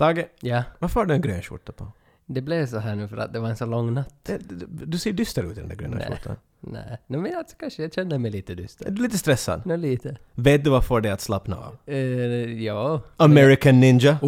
[0.00, 1.92] Tage, Ja, varför har du en grön skjorta på?
[2.26, 4.14] det blev så här nu för att det var en så lång natt.
[4.22, 6.06] Det, du, du ser dyster ut i den där gröna Nej.
[6.08, 6.36] skjortan.
[6.60, 8.90] Nej, Nej men alltså, kanske jag kände mig lite Är dyster.
[8.90, 9.62] du lite stressad?
[9.66, 10.16] Nå lite.
[10.34, 11.76] Vet du vad får dig att slappna av?
[11.88, 13.02] Uh, ja.
[13.16, 14.18] American Ninja.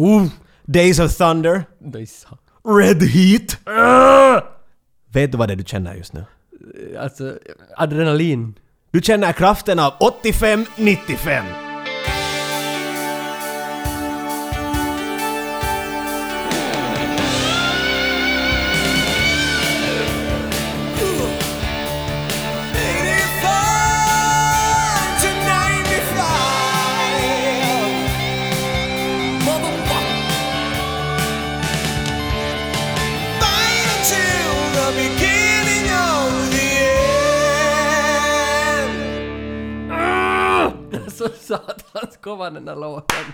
[0.65, 1.63] Days of Thunder.
[1.79, 2.37] Det är så.
[2.79, 3.57] Red Heat.
[5.13, 6.25] Vet du vad det är du känner just nu?
[6.93, 7.37] Eh, Alltså,
[7.77, 8.53] adrenalin.
[8.91, 9.93] Du känner kraften av
[10.23, 11.62] 85-95.
[41.43, 43.25] Satans kova den där låten.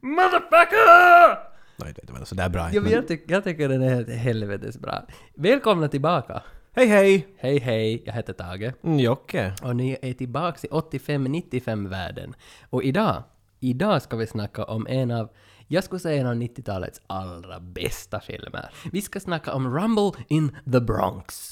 [0.00, 1.48] Motherfucker!
[1.76, 2.70] Nej, det var sådär bra.
[2.72, 5.02] Ja, men jag, tyck, jag tycker den är helt helvetes bra.
[5.34, 6.42] Välkomna tillbaka.
[6.72, 7.28] Hej hej!
[7.38, 8.72] Hej hej, jag heter Tage.
[8.84, 9.52] Mm, Jocke.
[9.62, 12.34] Och ni är tillbaka i 85-95-världen.
[12.70, 13.22] Och idag,
[13.60, 15.28] idag ska vi snacka om en av,
[15.66, 18.70] jag skulle säga en av 90-talets allra bästa filmer.
[18.92, 21.50] Vi ska snacka om Rumble in the Bronx.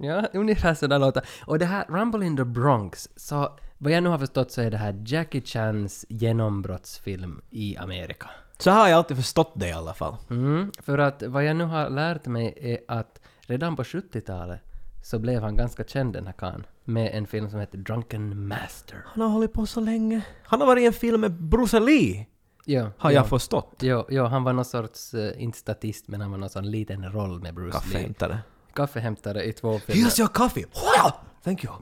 [0.00, 1.22] Ja, ungefär sådär låter.
[1.46, 4.70] Och det här Rumble in the Bronx, så vad jag nu har förstått så är
[4.70, 8.30] det här Jackie Chans genombrottsfilm i Amerika.
[8.58, 10.16] Så har jag alltid förstått det i alla fall.
[10.30, 14.60] Mm, för att vad jag nu har lärt mig är att redan på 70-talet
[15.02, 19.04] så blev han ganska känd den här karln med en film som heter Drunken Master.
[19.06, 20.22] Han har hållit på så länge.
[20.42, 22.26] Han har varit i en film med Bruce Lee,
[22.64, 23.14] Ja, har ja.
[23.14, 23.76] jag förstått.
[23.80, 27.12] Jo, jo, han var någon sorts, uh, inte statist, men han var någon sån liten
[27.12, 27.92] roll med Bruce Lee.
[27.92, 28.38] Kaffehämtare.
[28.74, 30.02] Kaffehämtare i två filmer.
[30.02, 30.64] Here's your coffee!
[30.64, 31.12] Wow!
[31.44, 31.74] Thank you.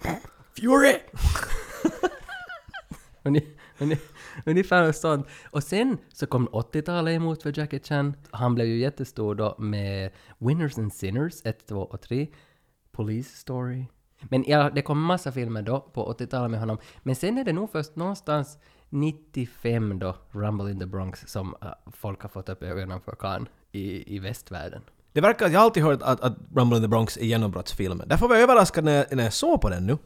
[0.56, 0.94] Fury!
[4.46, 5.26] Ungefär sånt.
[5.50, 8.14] Och sen så kom 80-talet emot för Jackie Chan.
[8.30, 12.26] Han blev ju jättestor då med Winners and Sinners 1, 2 och 3.
[12.92, 13.84] Police Story.
[14.20, 16.78] Men ja, det kom massa filmer då på 80-talet med honom.
[17.02, 21.70] Men sen är det nog först någonstans 95 då, Rumble in the Bronx, som uh,
[21.92, 24.82] folk har fått upp ögonen för Khan i, i västvärlden.
[25.18, 28.08] Det verkar, jag har alltid hört att, att Rumble in the Bronx är genombrottsfilmen.
[28.08, 29.98] Därför var jag överraskad när, jag- när jag såg på den nu.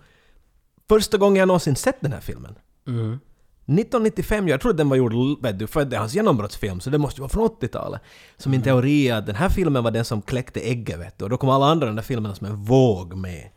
[0.89, 2.55] Första gången jag någonsin sett den här filmen.
[2.87, 3.19] Mm.
[3.67, 6.81] 1995, jag tror att den var gjord, vet du, för att det är hans genombrottsfilm,
[6.81, 8.01] så det måste ju vara från 80-talet.
[8.37, 11.25] Så min teori är att den här filmen var den som kläckte ägget, vet du,
[11.25, 13.49] och då kom alla andra den där filmerna som en våg med.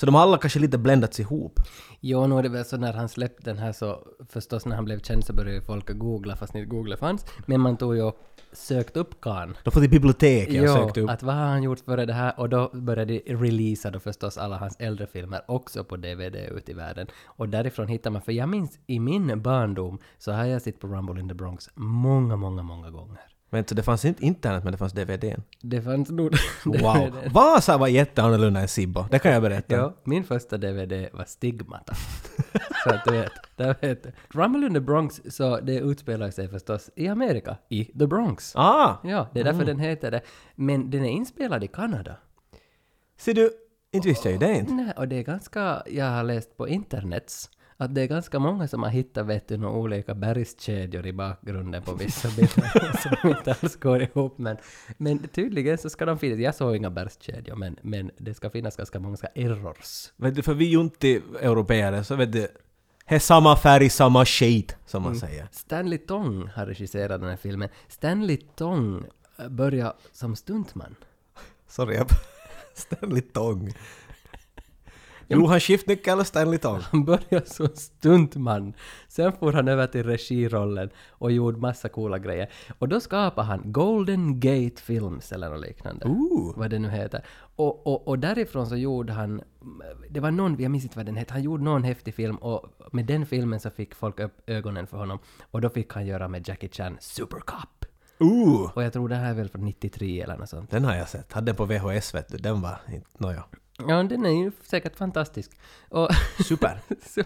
[0.00, 1.60] Så de har alla kanske lite bländats ihop.
[2.00, 4.84] Jo, nu är det väl så när han släppte den här så förstås när han
[4.84, 7.26] blev känd så började ju folk googla fast inte googla fanns.
[7.46, 8.16] Men man tog ju och
[8.52, 9.56] sökt upp Khan.
[9.64, 11.10] De får till biblioteket och Jo, sökte upp.
[11.10, 12.40] att vad har han gjort före det här?
[12.40, 16.70] Och då började de releasa då förstås alla hans äldre filmer också på DVD ute
[16.70, 17.06] i världen.
[17.24, 20.86] Och därifrån hittar man, för jag minns i min barndom så har jag sett på
[20.86, 23.29] Rumble in the Bronx många, många, många gånger.
[23.50, 25.42] Men så det fanns inte internet, men det fanns DVDn.
[25.60, 26.34] Det fanns nog...
[26.64, 27.14] Wow!
[27.32, 29.74] Vasa var jätteannorlunda än Sibbo, det kan jag berätta.
[29.74, 31.94] Ja, min första DVD var Stigmata.
[32.84, 34.12] så att du vet, där vet du.
[34.28, 38.56] Rumble in the Bronx, så det utspelar sig förstås i Amerika, i The Bronx.
[38.56, 38.96] Ah!
[39.04, 40.20] Ja, det är därför den heter det.
[40.54, 42.16] Men den är inspelad i Kanada.
[43.16, 43.50] Ser du,
[43.92, 44.72] inte visste jag ju det inte.
[44.72, 47.50] Nej, och det är ganska, jag har läst på internets,
[47.80, 51.82] att det är ganska många som har hittat vet du, några olika bergskedjor i bakgrunden
[51.82, 52.92] på vissa bilder
[53.22, 54.38] som inte alls går ihop.
[54.38, 54.56] Men,
[54.96, 58.76] men tydligen så ska de finnas, jag såg inga bergskedjor, men, men det ska finnas
[58.76, 60.12] ganska många errors.
[60.16, 61.08] Vet du, för vi är ju inte
[61.40, 62.48] europeer, så vet du,
[63.08, 65.48] det är samma färg, samma shade, som man säger.
[65.52, 67.68] Stanley Tong har regisserat den här filmen.
[67.88, 69.04] Stanley Tong
[69.38, 70.94] äh, började som stuntman.
[71.68, 72.06] Sorry, jag...
[72.74, 73.72] Stanley Tong.
[75.32, 76.80] Jo, han skiftnyckel och Stanley Tong.
[76.90, 78.74] Han började som stuntman.
[79.08, 82.50] Sen får han över till regirollen och gjorde massa coola grejer.
[82.78, 86.06] Och då skapade han Golden Gate Films eller något liknande.
[86.06, 86.58] Ooh.
[86.58, 87.24] Vad det nu heter.
[87.56, 89.42] Och, och, och därifrån så gjorde han...
[90.10, 92.66] Det var någon, jag minns inte vad den hette, han gjorde någon häftig film och
[92.92, 95.18] med den filmen så fick folk upp ögonen för honom.
[95.50, 97.84] Och då fick han göra med Jackie Chan Super Cop.
[98.18, 98.70] Ooh!
[98.74, 100.70] Och jag tror det här är väl från 93 eller något sånt.
[100.70, 101.32] Den har jag sett.
[101.32, 102.36] Hade den på VHS vet du.
[102.36, 103.06] Den var inte...
[103.18, 103.44] Nåja.
[103.88, 105.50] Ja, den är ju säkert fantastisk.
[105.88, 106.08] Och
[106.44, 106.80] Super.
[107.06, 107.24] sen,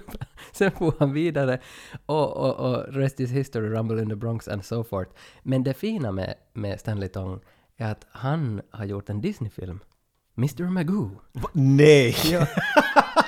[0.52, 1.60] sen får han vidare
[2.06, 5.10] och, och, och rest is history, Rumble in the Bronx and so forth.
[5.42, 7.40] Men det fina med, med Stanley Tong
[7.76, 9.80] är att han har gjort en Disney-film.
[10.38, 10.62] Mr.
[10.70, 11.10] Magoo.
[11.32, 11.48] Va?
[11.52, 12.16] Nej!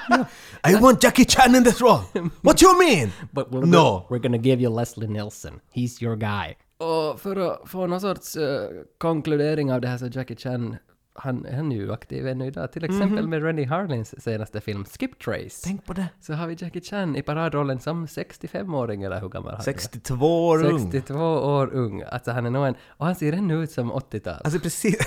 [0.09, 0.25] Ja.
[0.71, 2.01] I want Jackie Chan in this role!
[2.41, 3.13] What you mean?
[3.33, 4.07] But we're, No.
[4.11, 5.61] we're gonna give you Leslie Nielsen.
[5.75, 6.55] He's your guy.
[6.79, 8.59] Och för att få någon sorts uh,
[8.99, 10.77] konkludering av det här så Jackie Chan
[11.19, 12.73] han, han är ju aktiv ännu idag.
[12.73, 15.63] Till exempel med Rennie Harlins senaste film Skip Trace.
[15.65, 16.09] Tänk på det.
[16.21, 19.65] Så har vi Jackie Chan i paradrollen som 65-åring eller hur gammal han är.
[19.65, 20.91] 62 år ung.
[20.91, 22.03] 62 år ung.
[22.03, 22.75] Alltså han är nog en...
[22.89, 24.41] Och han ser ännu ut som 80-tal.
[24.45, 24.99] Alltså precis.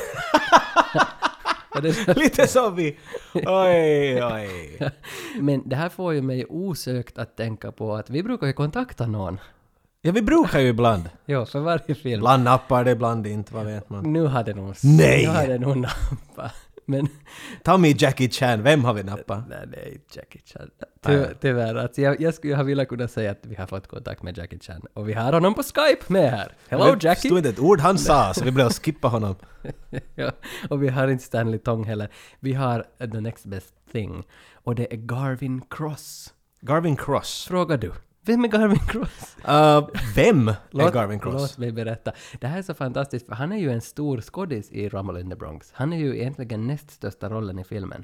[2.16, 2.98] Lite som vi...
[3.34, 4.80] Oj, oj.
[5.40, 9.08] Men det här får ju mig osökt att tänka på att vi brukar ju kontakta
[9.08, 9.40] någon.
[10.02, 11.10] Ja, vi brukar ju ibland.
[11.26, 12.20] Jo, för varje film.
[12.20, 14.14] Ibland nappar det, ibland inte, vad vet man.
[14.14, 14.76] Nu har det nog...
[14.84, 15.26] Nej!
[15.26, 16.54] Nu har det nog nappat.
[16.86, 17.08] Men...
[17.64, 19.44] Ta med Jackie Chan, vem har vi nappat?
[19.50, 20.70] Nej, det inte Jackie Chan.
[21.06, 21.76] Ty, tyvärr.
[21.76, 24.60] Alltså jag, jag skulle ha velat kunna säga att vi har fått kontakt med Jackie
[24.60, 24.82] Chan.
[24.94, 26.54] Och vi har honom på Skype med här.
[26.70, 27.30] Hello Det Jackie!
[27.30, 29.36] stod inte ett ord han sa, så vi blev att skippa honom.
[30.16, 30.32] ja,
[30.70, 32.10] och vi har inte Stanley Tong heller.
[32.40, 34.24] Vi har uh, The Next Best Thing.
[34.54, 36.34] Och det är Garvin Cross.
[36.62, 37.46] Garvin Cross.
[37.48, 37.92] Frågar du.
[38.30, 39.38] Vem är Garvin Cross?
[39.40, 41.42] Uh, vem är Garvin Cross?
[41.42, 42.12] Låt mig berätta.
[42.40, 45.30] Det här är så fantastiskt, för han är ju en stor skådis i Rumble in
[45.30, 45.72] the Bronx.
[45.74, 48.04] Han är ju egentligen näst största rollen i filmen.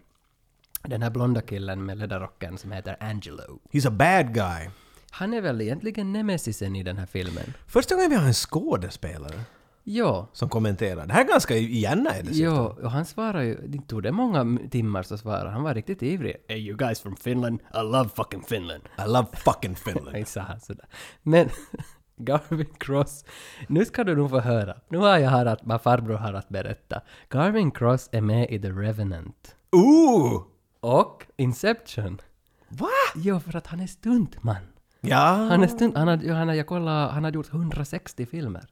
[0.83, 3.59] Den här blonda killen med läderrocken som heter Angelo.
[3.71, 4.69] He's a bad guy.
[5.09, 7.53] Han är väl egentligen nemesisen i den här filmen.
[7.67, 9.39] Första gången vi har en skådespelare
[9.87, 10.27] Ja.
[10.33, 11.05] som kommenterar.
[11.07, 14.11] Det här är ganska igen är det Ja, och han svarar ju, det tog det
[14.11, 15.63] många timmar så svarade han.
[15.63, 16.35] var riktigt ivrig.
[16.47, 18.83] Hey you guys from Finland, I love fucking Finland.
[18.97, 20.09] I love fucking Finland.
[20.11, 20.85] Nej, sa han sådär.
[21.21, 21.49] Men
[22.17, 23.25] Garvin Cross,
[23.67, 24.75] nu ska du nog få höra.
[24.89, 27.01] Nu har jag här att, vad farbror har att berätta.
[27.29, 29.55] Garvin Cross är med i The Revenant.
[29.71, 30.43] Ooh!
[30.79, 32.21] Och Inception.
[32.69, 32.87] Va?
[33.15, 34.55] Jo, för att han är stuntman.
[35.01, 35.25] Ja.
[35.25, 35.97] Han är stunt...
[35.97, 38.65] Han har, jo, han har, jag kollade, han har gjort 160 filmer.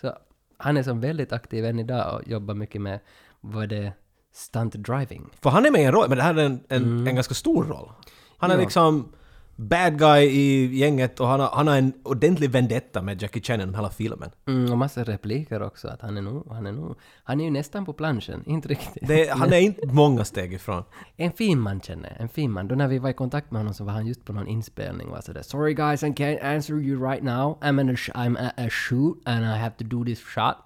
[0.00, 0.18] Så
[0.58, 3.00] han är som väldigt aktiv än idag och jobbar mycket med,
[3.40, 3.92] vad det
[4.32, 5.30] stunt driving.
[5.42, 7.34] För han är med i en roll, men det här är en, en, en ganska
[7.34, 7.90] stor roll.
[8.38, 8.60] Han är Ja.
[8.60, 9.12] liksom
[9.58, 13.60] bad guy i gänget och han har, han har en ordentlig vendetta med Jackie Chan
[13.60, 14.30] genom hela filmen.
[14.46, 17.50] Mm, och massa repliker också, att han är nog, han är nog, han är ju
[17.50, 19.08] nästan på planschen, inte riktigt.
[19.08, 20.84] Det, han är inte många steg ifrån.
[21.16, 22.68] En fin man känner en fin man.
[22.68, 25.06] Då när vi var i kontakt med honom så var han just på någon inspelning
[25.06, 27.58] och var sådär “Sorry guys, I can't answer you right now.
[27.62, 30.56] I'm, in a I'm at a shoot and I have to do this shot.”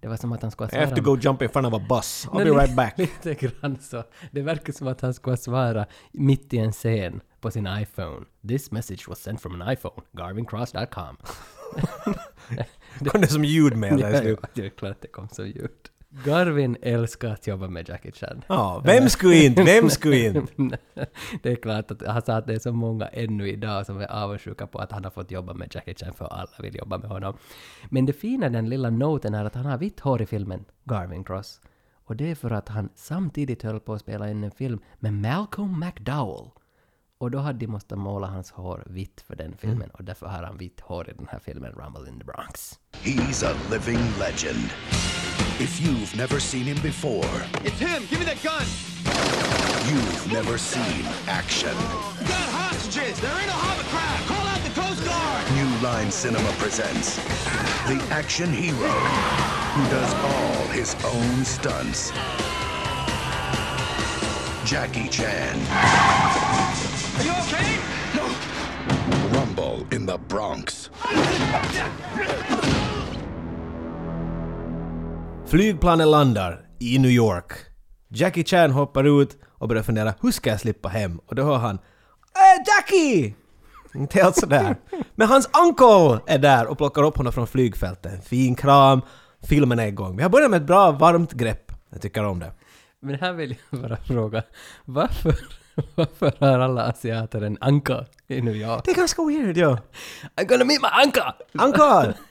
[0.00, 1.16] Det var som att han skulle I have to svara...
[1.16, 2.26] go jump in front of a bus.
[2.30, 2.98] I'll Nej, be right back.
[3.24, 4.02] Lite grann så.
[4.30, 8.26] Det verkar som att han skulle svara mitt i en scen på sin iPhone.
[8.48, 10.02] “This message was sent from an iPhone.
[10.12, 11.16] Garvincross.com.”
[13.10, 15.70] Kom det som ljudmail där i Ja, det är klart att det kom så ljud.
[16.24, 18.42] Garvin älskar att jobba med Jackie Chan.
[18.46, 19.62] Ja, vem skulle inte?
[19.62, 20.78] Vem skulle inte?
[21.42, 24.12] det är klart att han sa att det är så många ännu idag som är
[24.12, 27.10] avundsjuka på att han har fått jobba med Jackie Chan för alla vill jobba med
[27.10, 27.36] honom.
[27.90, 31.24] Men det fina den lilla noten är att han har vitt hår i filmen Garvin
[31.24, 31.60] Cross.
[32.04, 35.12] Och det är för att han samtidigt höll på att spela in en film med
[35.12, 36.50] Malcolm McDowell.
[37.22, 39.58] Och då hade de måste måla hans hår vitt för den mm.
[39.58, 42.80] filmen och därför har han vitt hår i den här filmen Rumble in the Bronx.
[42.92, 44.70] He's a living legend.
[45.60, 48.02] If you've never seen him before, It's him!
[48.10, 48.66] Give me that gun!
[49.88, 51.76] you've never seen action.
[52.20, 53.20] We got hostages!
[53.20, 54.26] They're in a hovercraft!
[54.26, 55.42] Call out the Coast Guard!
[55.54, 57.16] New Line Cinema presents
[57.86, 58.94] the action hero
[59.74, 62.10] who does all his own stunts.
[64.64, 66.61] Jackie Chan.
[69.82, 70.90] Rumble in the Bronx.
[75.46, 77.52] Flygplanet landar i New York.
[78.08, 81.20] Jackie Chan hoppar ut och börjar fundera hur ska jag slippa hem?
[81.26, 83.34] Och då hör han äh, Jackie!
[83.94, 84.76] Inte helt sådär.
[85.14, 88.12] Men hans uncle är där och plockar upp honom från flygfältet.
[88.12, 89.00] En fin kram.
[89.42, 90.16] Filmen är igång.
[90.16, 91.72] Vi har börjat med ett bra varmt grepp.
[91.90, 92.52] Jag tycker om det.
[93.00, 94.42] Men här vill jag bara fråga,
[94.84, 95.34] varför,
[95.94, 98.82] varför har alla asiater en anka i New York?
[98.84, 99.78] Det är ganska weird, ja.
[100.36, 101.34] I'm gonna meet my anka!
[101.52, 102.14] Uncle!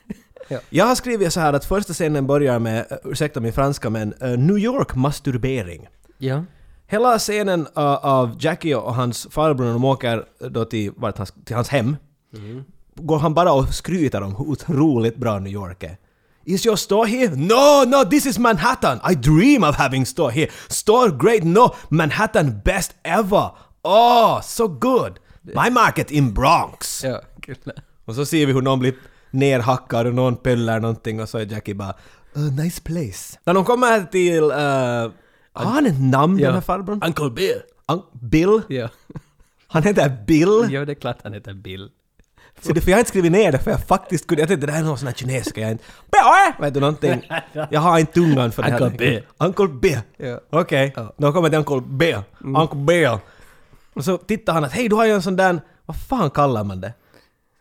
[0.48, 0.58] Ja.
[0.70, 4.14] Jag har skrivit så här att första scenen börjar med, uh, ursäkta min franska men,
[4.22, 5.88] uh, New York masturbering.
[6.18, 6.44] Ja.
[6.86, 11.34] Hela scenen uh, av Jackie och hans farbror när de åker då till, vart hans,
[11.44, 11.96] till hans hem,
[12.94, 15.96] går han bara och skryter om hur otroligt bra New York är.
[16.44, 17.30] Is your store here?
[17.36, 19.00] No, no, this is Manhattan!
[19.10, 20.48] I dream of having store here!
[20.68, 21.74] Store great, no!
[21.88, 23.50] Manhattan best ever!
[23.84, 25.18] Oh, so good!
[25.42, 27.04] My market in Bronx!
[27.04, 27.20] Ja.
[28.04, 28.94] Och så ser vi hur någon blir
[29.30, 31.90] nerhackad och någon pöllar någonting och så är Jackie bara
[32.34, 33.38] "A nice place”.
[33.44, 34.42] När de kommer till...
[34.44, 34.50] Uh,
[35.54, 37.02] har han ett namn den här farbrorn?
[37.06, 37.62] Uncle Bill!
[37.92, 38.60] Un- Bill?
[38.68, 38.88] Ja.
[39.66, 40.68] Han heter Bill?
[40.70, 41.90] ja, det är klart han heter Bill.
[42.62, 44.42] Så det, för jag har inte skrivit ner det för jag faktiskt kunde...
[44.42, 45.84] Jag tänkte det här är någon sån här kinesiska jag inte...
[46.10, 46.64] Bill!
[46.64, 47.28] Vet du någonting?
[47.70, 48.82] Jag har inte tungan för det här.
[48.82, 49.22] Uncle Bill.
[49.38, 50.00] Uncle Bill.
[50.16, 50.40] Ja.
[50.50, 50.94] Okej.
[51.16, 52.18] Då kommer till Uncle Bill.
[52.38, 53.18] Uncle Bill.
[53.94, 55.60] Och så tittar han att hej du har ju en sån där...
[55.86, 56.92] Vad fan kallar man det?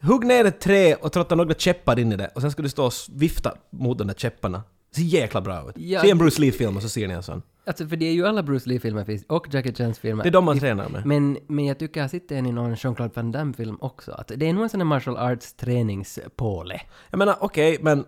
[0.02, 2.70] Hugg ner ett trä och trotta några käppar in i det och sen ska du
[2.70, 4.64] stå och vifta mot de där käpparna.
[4.90, 5.76] Det ser jäkla bra ut.
[5.78, 7.42] Ja, Se en Bruce Lee-film och så ser ni en sån.
[7.66, 10.24] Alltså för det är ju alla Bruce Lee-filmer finns, och Jackie Chans filmer.
[10.24, 11.06] Det är de man tränar med.
[11.06, 14.12] Men, men jag tycker jag har sett en i någon Jean-Claude Van Damme-film också.
[14.12, 16.82] Att det är nog en sån här martial arts träningspåle.
[17.10, 18.06] Jag menar, okej, men...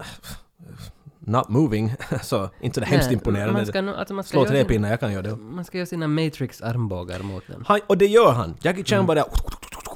[1.25, 3.53] Not moving, så inte så hemskt Nej, imponerande.
[3.53, 5.35] man ska alltså man ska Slå tre pinnar, jag kan göra det.
[5.35, 7.63] Man ska göra sina Matrix-armbågar mot den.
[7.67, 8.55] Han, och det gör han.
[8.61, 9.07] Jackie Chan Mm.
[9.07, 9.23] bara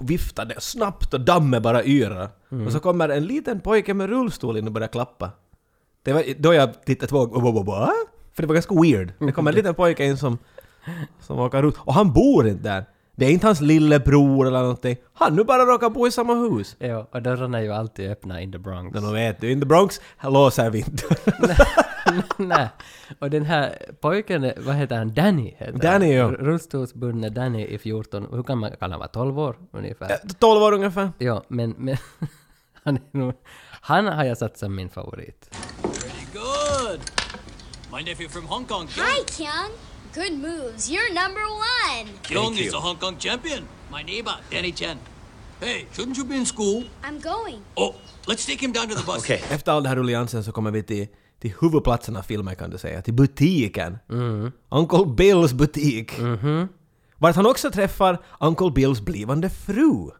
[0.01, 2.29] viftar det snabbt och dammet bara yrar.
[2.51, 2.65] Mm.
[2.65, 5.31] Och så kommer en liten pojke med rullstol in och börjar klappa.
[6.03, 7.91] Det var då jag tittade två gånger?
[8.37, 9.13] För det var ganska weird.
[9.19, 10.37] Det kommer en liten pojke in som,
[11.19, 11.75] som åker runt.
[11.79, 12.85] Och han bor inte där.
[13.15, 14.97] Det är inte hans lillebror eller någonting.
[15.13, 16.75] Han nu bara råkar bo i samma hus.
[16.79, 18.93] Ja, och dörrarna är ju alltid öppna in the Bronx.
[18.93, 21.03] Men vet du, in the Bronx, låser vi inte.
[22.37, 22.69] Nej.
[23.19, 25.13] Och den här pojken, vad heter han?
[25.13, 26.31] Danny heter Danny, han.
[26.31, 26.37] ja.
[26.39, 30.17] Rullstolsbundne Danny i 14, hur kan man, han vara 12 år ungefär?
[30.39, 31.09] 12 år ungefär.
[31.17, 31.97] Ja, men, men
[32.83, 33.33] han är nog,
[33.81, 35.55] han har jag satt som min favorit.
[37.97, 39.25] My nephew from Hong Kong, Hi, Kyung.
[39.25, 39.71] Kyung.
[40.13, 40.87] Good moves.
[40.87, 42.05] You're number one.
[42.21, 43.63] Kyung is the Hong Kong champion.
[43.91, 44.97] My neighbor, Danny Chen.
[45.59, 46.83] Hey, shouldn't you be in school?
[47.03, 47.59] I'm going.
[47.75, 47.95] Oh,
[48.27, 49.17] let's take him down to the bus.
[49.23, 49.41] Okay.
[49.49, 51.07] Efter all den här rulliansen så kommer vi till,
[51.39, 53.97] till huvudplatsen av filmen kan du säga, till butiken.
[54.69, 56.11] Uncle Bills butik.
[57.17, 60.11] Vart han också träffar Uncle Bills blivande fru.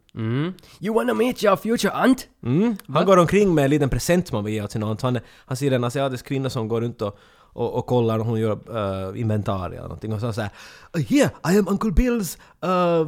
[0.80, 2.28] You wanna meet your future aunt?
[2.44, 2.78] Mm.
[2.88, 5.02] Han går omkring med en liten present som han vill ge åt sin aunt.
[5.02, 7.20] Han, han ser en asiatisk kvinna som går runt och,
[7.58, 10.14] och, och kollar och hon gör uh, inventarier eller någonting.
[10.14, 10.52] Och så säger
[10.94, 13.08] “Here, I am Uncle Bills...” uh,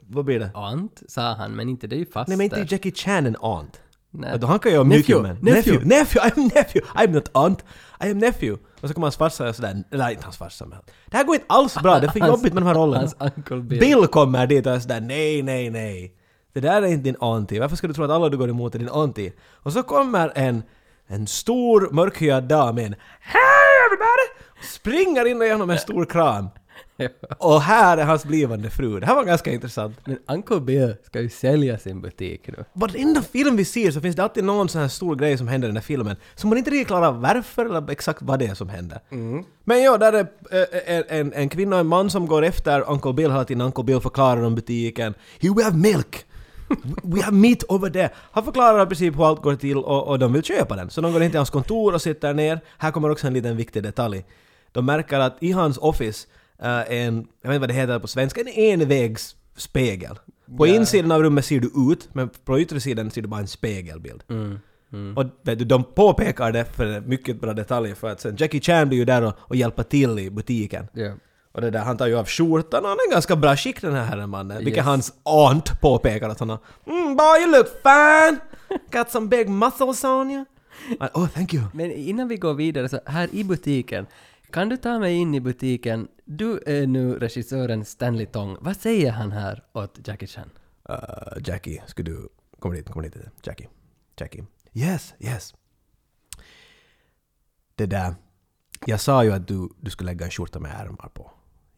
[0.00, 0.50] Vad blir det?
[0.54, 2.66] Aunt, sa han, men inte det är ju fast Nej men inte.
[2.74, 3.80] Jackie Chan en aunt.
[4.10, 4.38] Nej.
[4.38, 5.36] Då han kan göra mycket men...
[5.36, 5.88] nephew.
[5.88, 6.30] Nephew!
[6.30, 6.90] I'm nephew!
[6.94, 7.64] I'm not aunt!
[8.04, 8.62] I am nephew!
[8.80, 9.84] Och så kommer hans farsa och sådär...
[9.90, 10.78] Eller inte hans farsa men...
[11.06, 12.98] Det här går inte alls bra, det är för jobbigt med de här rollerna.
[12.98, 13.80] Hans Uncle Bill.
[13.80, 16.14] Bill kommer dit och är sådär nej, nej, nej.
[16.52, 17.60] Det där är inte din auntie.
[17.60, 19.32] Varför ska du tro att alla du går emot är din auntie?
[19.52, 20.62] Och så kommer en,
[21.06, 22.94] en stor mörkhyad dam in.
[23.20, 24.26] Hej everybody!
[24.62, 26.48] Springer in genom en stor kran.
[27.38, 29.00] Och här är hans blivande fru.
[29.00, 29.96] Det här var ganska intressant.
[30.04, 32.64] Men Uncle Bill ska ju sälja sin butik nu.
[32.72, 35.68] Varenda film vi ser så finns det alltid någon sån här stor grej som händer
[35.68, 38.46] i den här filmen som man inte riktigt klarar av varför eller exakt vad det
[38.46, 39.00] är som händer.
[39.64, 42.90] Men ja, där är eh, en, en, en kvinna och en man som går efter
[42.90, 43.60] Uncle Bill hela tiden.
[43.60, 45.14] Uncle Bill förklarar om butiken.
[45.40, 46.24] Here we have milk!
[47.02, 48.10] We- have meat over there.
[48.32, 50.90] Han förklarar i princip hur allt går till och, och de vill köpa den.
[50.90, 52.60] Så de går in till hans kontor och sitter ner.
[52.78, 54.24] Här kommer också en liten viktig detalj.
[54.72, 56.26] De märker att i hans office
[56.62, 60.18] eh, är en, jag vet inte vad det heter på svenska, en envägsspegel.
[60.58, 63.46] På insidan av rummet ser du ut, men på yttre sidan ser du bara en
[63.48, 64.22] spegelbild.
[65.16, 68.88] Och vet du, de påpekar det för mycket bra detalj för att sen Jackie Chan
[68.88, 70.86] blir ju där och, och hjälper till i butiken.
[70.92, 71.12] Ja.
[71.52, 73.94] Och det där, han tar ju av skjortan och han är ganska bra skick den
[73.94, 74.58] här herren mannen.
[74.58, 74.86] Vilket Yes.
[74.86, 78.38] hans aunt påpekar att han har mm, boy you look fine!
[78.92, 80.44] Got some big muscles on you!
[81.14, 81.64] Oh thank you!
[81.74, 84.06] Men innan vi går vidare så här i butiken,
[84.50, 86.08] kan du ta mig in i butiken?
[86.24, 88.56] Du är nu regissören Stanley Tong.
[88.60, 90.50] Vad säger han här åt Jackie Chan?
[90.90, 90.96] Uh,
[91.44, 92.28] Jackie, ska du
[92.58, 93.16] komma dit, komma dit.
[93.42, 93.68] Jackie.
[94.16, 94.44] Jackie.
[94.72, 95.54] Yes, yes.
[97.74, 98.14] Det där.
[98.86, 101.30] Jag sa ju att du, du skulle lägga en skjorta med ärmar på.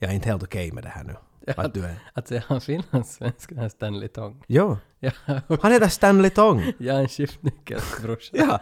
[0.04, 1.14] Jag är inte helt okej med det här nu.
[1.56, 1.94] Att du är...
[2.12, 4.42] Att säga han finlandssvensk, den här Stanley Tong.
[4.46, 4.78] Jo.
[5.00, 5.11] Ja,
[5.62, 6.73] Han heter Stanley Tong.
[6.78, 8.30] jag är en skiftnyckels brorsa.
[8.37, 8.61] Ja.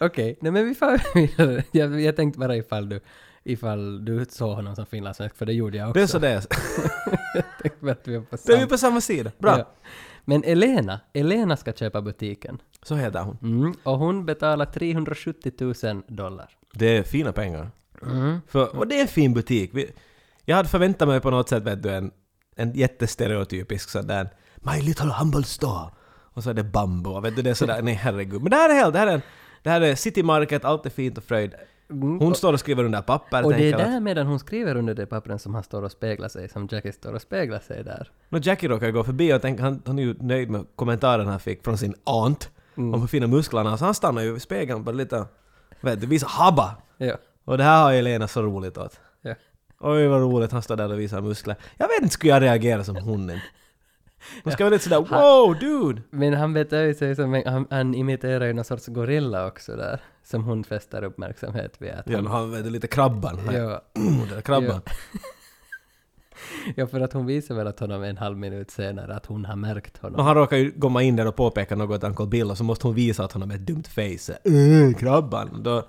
[0.00, 1.64] Okej, nej men vi får vidare.
[1.72, 3.00] Jag, jag tänkte bara ifall du,
[3.44, 5.98] ifall du såg honom som finlandssvensk, för det gjorde jag också.
[5.98, 6.44] Det är så det är.
[7.34, 8.66] Jag tänkte att vi var på Då är vi samma.
[8.68, 9.30] på samma sida.
[9.38, 9.58] Bra.
[9.58, 9.68] Ja.
[10.24, 12.58] Men Elena, Elena ska köpa butiken.
[12.82, 13.38] Så heter hon.
[13.42, 15.52] Mm, och hon betalar 370
[15.84, 16.48] 000 dollar.
[16.72, 17.70] Det är fina pengar.
[18.48, 19.70] För, och det är en fin butik.
[19.74, 19.90] Vi,
[20.48, 22.10] jag hade förväntat mig på något sätt vet du, en,
[22.56, 25.90] en jättestereotypisk sådär My little humble store.
[26.34, 28.42] Och så är det bambu vet du, det är sådär, nej herregud.
[28.42, 29.22] Men det här är helt, det här är, en,
[29.62, 31.54] det här är City Market, allt är fint och fröjd.
[31.88, 34.94] Hon står och skriver under papper Och det är att- där medan hon skriver under
[34.94, 38.10] det pappren som han står och speglar sig, som Jackie står och speglar sig där.
[38.28, 41.40] När Jackie råkar gå förbi och tänker, han, han är ju nöjd med kommentaren han
[41.40, 44.92] fick från sin aunt om hur fina musklerna så han stannar ju vid spegeln bara
[44.92, 45.24] lite,
[45.80, 46.76] vet du, visar habba.
[46.96, 47.16] Ja.
[47.44, 49.00] Och det här har Elena så roligt åt.
[49.80, 49.90] Ja.
[49.92, 51.56] Oj vad roligt, han står där och visar muskler.
[51.76, 53.42] Jag vet inte, skulle jag reagera som inte?
[54.44, 56.02] Hon ska vara lite sådär wow dude!
[56.10, 60.00] Men han beter sig som en, han, han imiterar ju någon sorts gorilla också där,
[60.24, 61.90] som hon fäster uppmärksamhet vid.
[61.90, 63.40] Att Ja, han, vet du, lite krabban.
[63.52, 63.82] ja,
[64.34, 64.80] där krabban.
[66.76, 69.56] ja, för att hon visar väl att honom en halv minut senare att hon har
[69.56, 70.26] märkt Och honom.
[70.26, 72.94] han råkar ju komma in där och påpeka något Uncle Bill och så måste hon
[72.94, 74.32] visa att han har ett dumt face.
[74.44, 75.62] Äh, krabban.
[75.62, 75.88] Då,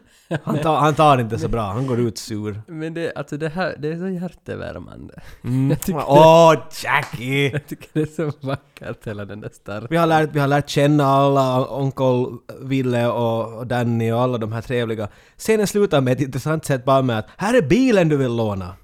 [0.44, 2.62] Han tar, han tar inte så bra, han går ut sur.
[2.66, 5.14] Men det, alltså det här, det är så hjärtevärmande.
[5.44, 5.76] Mm.
[6.06, 7.50] Åh, Jackie!
[7.52, 9.88] jag tycker det är så vackert, hela den där starten.
[9.90, 12.26] Vi har lärt, vi har lärt känna alla, onkel
[12.60, 15.08] Ville och, och Danny och alla de här trevliga.
[15.38, 18.74] Scenen slutar med ett intressant sätt bara med att här är bilen du vill låna.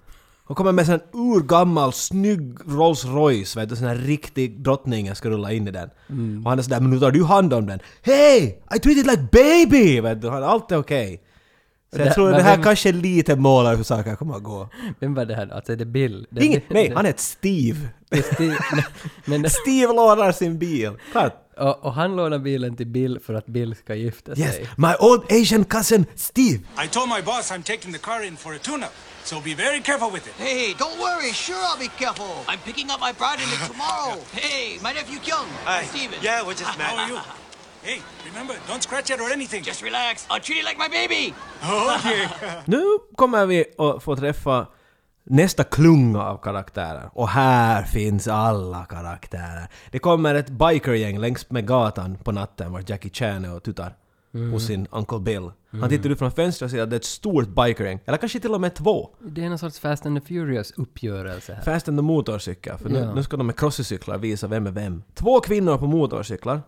[0.48, 5.30] Och kommer med en urgammal snygg Rolls Royce, vet du, sån här riktig drottningen ska
[5.30, 5.88] rulla in i den.
[6.44, 7.80] Och han är sådär, men nu tar du hand om den.
[8.02, 8.38] Hey!
[8.74, 10.00] I treat it like baby!
[10.00, 11.22] Vet du, han, allt är okej.
[11.96, 14.68] Så jag tror det här vem- kanske lite målar hur saker kommer att gå.
[15.00, 15.48] Vem var det här?
[15.54, 16.26] Alltså är det Bill?
[16.30, 17.78] Det, Ingen, det- nej, det- han heter Steve.
[18.34, 18.56] Steve,
[19.24, 20.92] men Steve lånar sin bil.
[21.12, 21.34] Klart.
[21.58, 24.68] och, och han lånar bilen till Bill för att Bill ska gifta Yes, sig.
[24.76, 26.58] my old Asian cousin Steve.
[26.84, 28.92] I told my boss I'm taking the car in for a tune-up,
[29.28, 30.32] so be very careful with it.
[30.38, 31.32] Hey, don't worry.
[31.32, 32.32] Sure, I'll be careful.
[32.48, 34.16] I'm picking up my bride in it tomorrow.
[34.32, 35.48] hey, my nephew Kyung.
[35.64, 35.84] Hi.
[35.84, 36.18] Steven.
[36.22, 37.18] Yeah, we're just How are you?
[37.82, 39.62] Hey, remember, don't scratch it or anything.
[39.62, 40.26] Just relax.
[40.30, 41.34] I'll treat it like my baby.
[41.62, 42.26] okay.
[42.64, 42.82] Nu
[43.16, 44.66] kommer vi att få träffa
[45.24, 47.10] nästa klunga av karaktärer.
[47.12, 49.68] Och här finns alla karaktärer.
[49.90, 53.62] Det kommer ett bikergäng längs med gatan på natten vart Jackie Chan är och
[54.38, 55.50] tuttar hos sin Uncle Bill.
[55.80, 58.00] Han tittar ut från fönstret och ser att det är ett stort bikergäng.
[58.04, 59.10] Eller kanske till och med två.
[59.20, 61.62] Det är någon sorts Fast and the Furious uppgörelse här.
[61.62, 62.78] Fast and the motorcykel.
[62.78, 63.14] För nu, Ja.
[63.14, 65.02] nu ska de med crossicyklar visa vem är vem.
[65.14, 66.62] Två kvinnor på motorcyklar.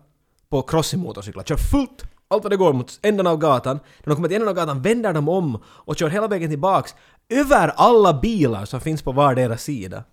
[0.49, 1.43] På crossing-motorcyklar.
[1.43, 3.79] Kör fullt allt vad det går mot änden av gatan.
[3.99, 6.95] När de kommer till änden av gatan vänder de om och kör hela vägen tillbaks.
[7.31, 10.03] Över alla bilar som finns på vardera sida.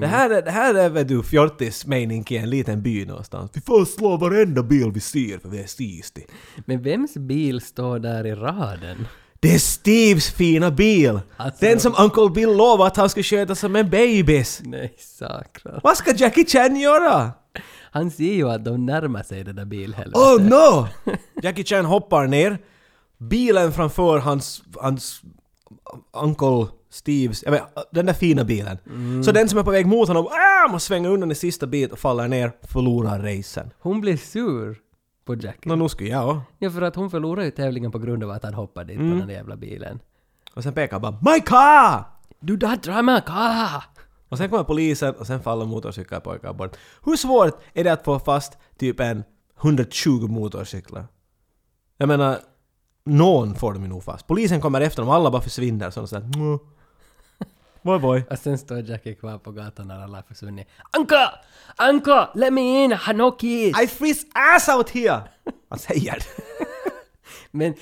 [0.00, 3.50] Det här är, det här är vet du, fjortis mening i en liten by någonstans.
[3.54, 6.26] Vi får slå varenda bil vi ser för vi är sisti.
[6.66, 9.06] Men vems bil står där i raden?
[9.40, 11.20] Det är Steves fina bil!
[11.36, 14.60] Alltså- Den som Uncle Bill lovade att han skulle sköta som en babys.
[14.64, 15.80] Nej, saknar.
[15.82, 17.30] Vad ska Jackie Chan göra?
[17.90, 20.16] Han ser ju att de närmar sig det där bilhelvetet.
[20.16, 20.88] Oh no!
[21.42, 22.58] Jackie Chan hoppar ner.
[23.18, 25.20] Bilen framför hans, hans
[26.12, 28.78] Uncle Steves, jag vet, den där fina bilen.
[29.24, 31.92] Så den som är på väg mot honom, ah, måste svänga undan i sista bit
[31.92, 33.70] och faller ner, förlorar racen.
[33.78, 34.76] Hon blir sur
[35.24, 35.68] på Jackie.
[35.68, 36.42] Nå, nu skulle jag också.
[36.58, 39.10] Ja, för att hon förlorar ju tävlingen på grund av att han hoppar dit Mm.
[39.12, 40.00] på den där jävla bilen.
[40.54, 42.04] Och sen pekar han bara ”My car!”
[42.40, 43.84] Du där drama car!
[44.28, 46.76] Och sen kommer polisen och sen faller motorcykelpojkar bort.
[47.04, 49.24] Hur svårt är det att få fast typ en
[49.62, 51.06] 120 motorcyklar?
[51.96, 52.38] Jag menar,
[53.08, 54.26] någon får de ju nog fast.
[54.26, 55.90] Polisen kommer efter dem, alla bara försvinner.
[55.90, 56.58] Så de säger "Mwah."
[57.82, 58.22] Boy boy.
[58.30, 60.68] Och sen står Jackie kvar på gatan när alla försvunnit.
[60.98, 61.30] Uncle!
[61.90, 62.28] Uncle!
[62.34, 62.92] Let me in!
[62.92, 63.82] I have no keys!
[63.82, 65.22] I freeze ass out here!
[65.68, 66.66] Han säger det.
[67.50, 67.74] Men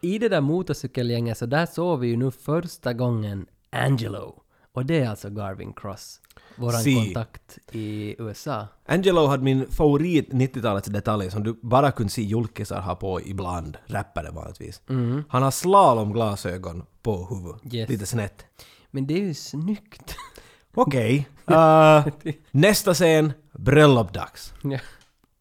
[0.00, 4.42] i det där motorcykelgänget så där såg vi ju nu första gången Angelo.
[4.72, 6.20] Och det är alltså Garvin Cross.
[6.56, 6.94] Våran Si.
[7.04, 8.66] kontakt i USA.
[8.86, 13.76] Angelo hade min favorit 90-talets detalj som du bara kunde se julkisar ha på ibland,
[13.86, 14.82] rappare vanligtvis.
[15.28, 17.88] Han har slalomglasögon på huvudet, Yes.
[17.88, 18.44] lite snett.
[18.90, 20.16] Men det är ju snyggt.
[20.74, 21.28] Okej.
[21.50, 22.06] Uh,
[22.50, 24.52] nästa scen, bröllopdags.
[24.62, 24.78] ja.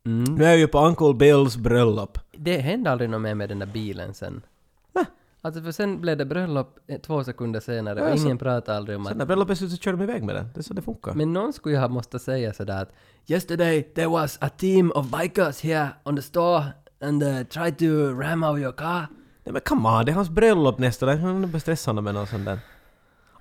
[0.06, 2.17] Nu är vi på Uncle Bills bröllop.
[2.38, 4.41] Det hände aldrig något mer med den där bilen sen.
[5.45, 9.03] Alltså för sen blev det bröllop eh, två sekunder senare och ingen pratade aldrig om
[9.03, 9.17] Sen att...
[9.17, 10.49] när bröllopet är slut så kör de iväg med den.
[10.53, 11.13] Det är så det funkar.
[11.13, 12.93] Men någon skulle ju ha måste säga sådär att
[13.27, 16.63] Yesterday there was a team of bikers here on the store
[17.01, 17.86] and uh, tried to
[18.21, 19.08] ram out your car.
[19.43, 21.17] Nej men come on, det är hans bröllop nästa dag.
[21.17, 22.60] Han är stressande med någon sån där.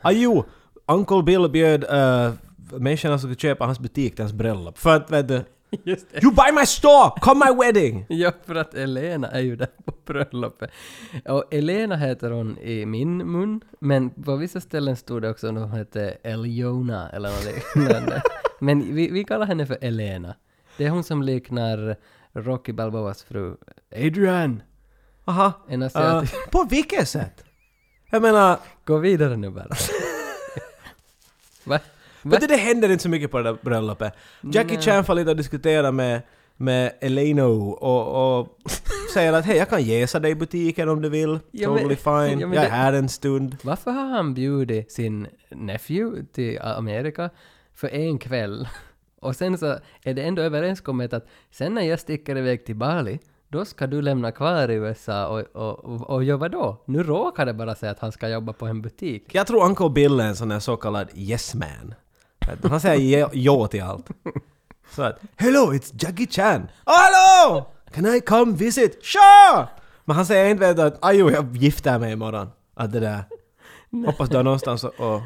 [0.01, 0.45] Ah jo!
[0.87, 2.33] Uncle Bill bjöd uh,
[2.81, 4.79] människorna som skulle köpa hans butik till hans bröllop.
[4.79, 5.45] För att vet du...
[5.85, 6.23] Just det.
[6.23, 7.11] You buy my store!
[7.21, 8.07] Come my wedding!
[8.23, 10.71] Ja, för att Elena är ju där på bröllopet.
[11.29, 15.55] Och Elena heter hon i min mun, men på vissa ställen stod det också att
[15.55, 18.23] hon hette Eliona eller något liknande.
[18.61, 20.35] Men vi, vi kallar henne för Elena.
[20.77, 21.97] Det är hon som liknar
[22.33, 23.57] Rocky Balboas fru
[23.97, 24.63] Adrian.
[25.25, 25.53] Aha.
[25.69, 26.51] En Uh, asiatisk...
[26.51, 27.45] på vilket sätt?
[28.11, 28.59] Jag menar...
[28.85, 29.75] Gå vidare nu bara.
[31.65, 31.81] Va?
[32.23, 34.13] Vet du, det händer inte så mycket på det där bröllopet.
[34.41, 34.83] Jackie Nej.
[34.83, 36.23] Chan får lite att diskutera med,
[36.57, 38.49] med Eleno och, och
[39.15, 41.39] säger att hej, jag kan jäsa dig i butiken om du vill.
[41.51, 42.41] Ja, men- totally fine.
[42.41, 43.57] ja, men jag är det- här en stund.
[43.63, 47.31] Varför har han bjudit sin nephew till Amerika
[47.75, 48.69] för en kväll?
[49.21, 53.19] Och sen så är det ändå överenskommet att sen när jag sticker iväg till Bali,
[53.49, 56.83] då ska du lämna kvar i USA och, och, och, och jobba då.
[56.87, 59.35] Nu råkar det bara säga att han ska jobba på en butik.
[59.35, 61.95] Jag tror Uncle Bill är en sån här så kallad yes man.
[62.63, 64.11] Han säger ja, till allt.
[64.91, 66.69] Så att ”Hello, it's Jackie Chan”.
[66.87, 67.67] Oh, ”Hello!
[67.93, 69.69] Can I come visit?” ”Sure!”
[70.05, 72.51] Men han säger inte vet att ”Ajo, jag gifter mig imorgon”.
[72.75, 73.25] Att det där...
[74.07, 75.21] Hoppas du har någonstans att och,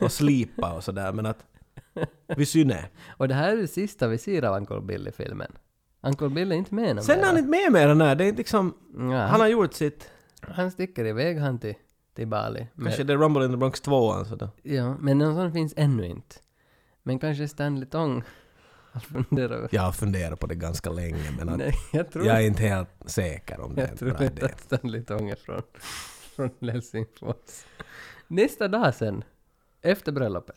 [0.00, 1.38] och slipa och sådär, men att...
[2.36, 2.84] Vi syne.
[3.16, 5.52] Och det här är det sista vi ser av Uncle Bill i filmen.
[6.02, 8.14] Uncle Bill är inte med Sen är han inte med mer än här.
[8.14, 8.74] Det är liksom...
[8.98, 9.26] Ja.
[9.26, 10.10] Han har gjort sitt...
[10.40, 11.74] Han sticker iväg han till,
[12.14, 12.66] till Bali.
[12.74, 14.48] Men- Kanske det är Rumble in the Bronx 2 alltså då.
[14.62, 16.36] Ja, men någon sån finns ännu inte.
[17.02, 18.22] Men kanske Stanley Tong
[18.92, 19.68] har funderat över...
[19.72, 22.88] Jag har funderat på det ganska länge men Nej, jag tror, jag är inte helt
[23.06, 25.62] säker om det är jag tror inte att Stanley Tong är från,
[26.36, 27.64] från Helsingfors.
[28.28, 29.24] Nästa dag sen,
[29.82, 30.56] efter bröllopet.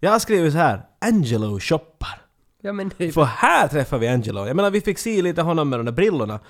[0.00, 2.22] Jag har skrivit så här, Angelo shoppar.
[2.60, 4.46] Ja men det För här träffar vi Angelo.
[4.46, 6.40] Jag menar vi fick se lite honom med de där brillorna.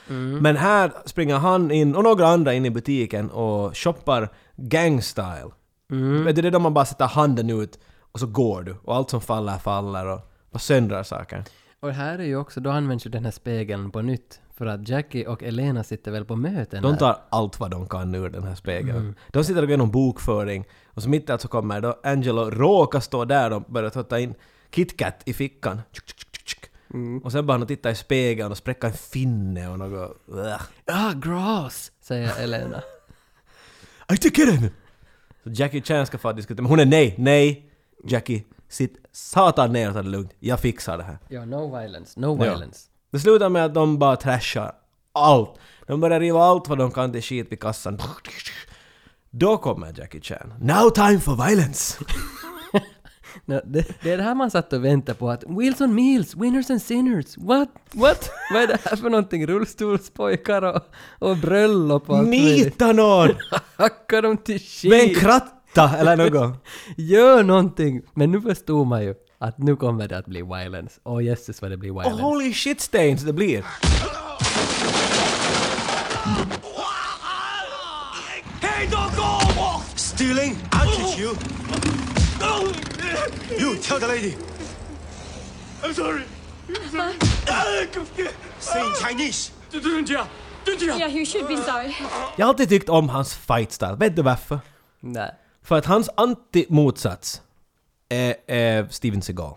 [0.41, 5.51] Men här springer han in och några andra in i butiken och shoppar gang-style.
[5.89, 7.79] Du, det är då man bara sätter handen ut
[8.13, 8.77] och så går du.
[8.85, 10.21] Och allt som faller faller och
[10.53, 11.45] bara söndrar saker.
[11.81, 14.41] Och här är ju också, då används ju den här spegeln på nytt.
[14.57, 18.15] För att Jackie och Elena sitter väl på möten De tar allt vad de kan
[18.15, 19.15] ur den här spegeln.
[19.29, 22.51] De sitter och går igenom bokföring och så mitt i allt så kommer då Angelo
[22.51, 24.35] råkar stå där och börjar ta in
[24.71, 25.81] KitKat i fickan.
[25.93, 26.71] Tjuk.
[27.23, 30.17] Och sen bara han titta i spegeln och spräcka en finne och något...
[30.29, 30.61] Ugh.
[30.87, 31.93] Ah, gross!
[32.01, 32.83] Säger Elena.
[34.13, 34.71] I tycker den!
[35.45, 37.71] Så Jackie Chan ska få diskutera, men hon är nej, nej!
[38.05, 40.33] Jackie, sitt satan ner och ta det lugnt.
[40.39, 41.19] Jag fixar det här.
[41.29, 42.51] ja, no violence, no Ja.
[42.51, 42.89] violence.
[43.11, 44.73] Det slutar med att de bara trashar
[45.13, 45.59] allt.
[45.87, 47.99] De börjar riva allt vad de kan till skit vid kassan.
[49.31, 50.55] Då kommer Jackie Chan.
[50.61, 52.05] Now time for violence!
[53.45, 56.35] No, det, det är det här man satt och väntade på att Wheels on Meals,
[56.37, 57.69] Winners and Sinners, what?
[57.93, 58.31] What?
[58.53, 59.47] Vad är det här för någonting?
[59.47, 60.83] Rullstolspojkar och,
[61.19, 62.29] och bröllop och allt.
[62.29, 63.29] Nita någon!
[63.77, 65.19] Hacka dem till Med en skit!
[65.21, 66.65] kratta eller något.
[66.97, 68.03] Gör någonting!
[68.15, 71.01] Men nu förstod man ju att nu kommer det att bli violence.
[71.05, 72.23] Åh jösses vad det blir violence.
[72.23, 73.65] holy shit stains det blir.
[78.61, 79.83] Hey, don't go!
[79.97, 80.57] Stealing?
[80.73, 81.90] I'll you.
[82.41, 84.35] You tell the lady.
[85.83, 86.23] I'm sorry.
[88.59, 89.53] Say in Chinese.
[90.81, 91.95] Yeah, you should be sorry.
[92.37, 93.97] Jag har alltid tyckt om hans fight style.
[93.97, 94.61] Vet du varför?
[95.01, 95.35] Nej.
[95.63, 97.41] För att hans anti-motsats
[98.09, 99.55] är, är Steven Seagal.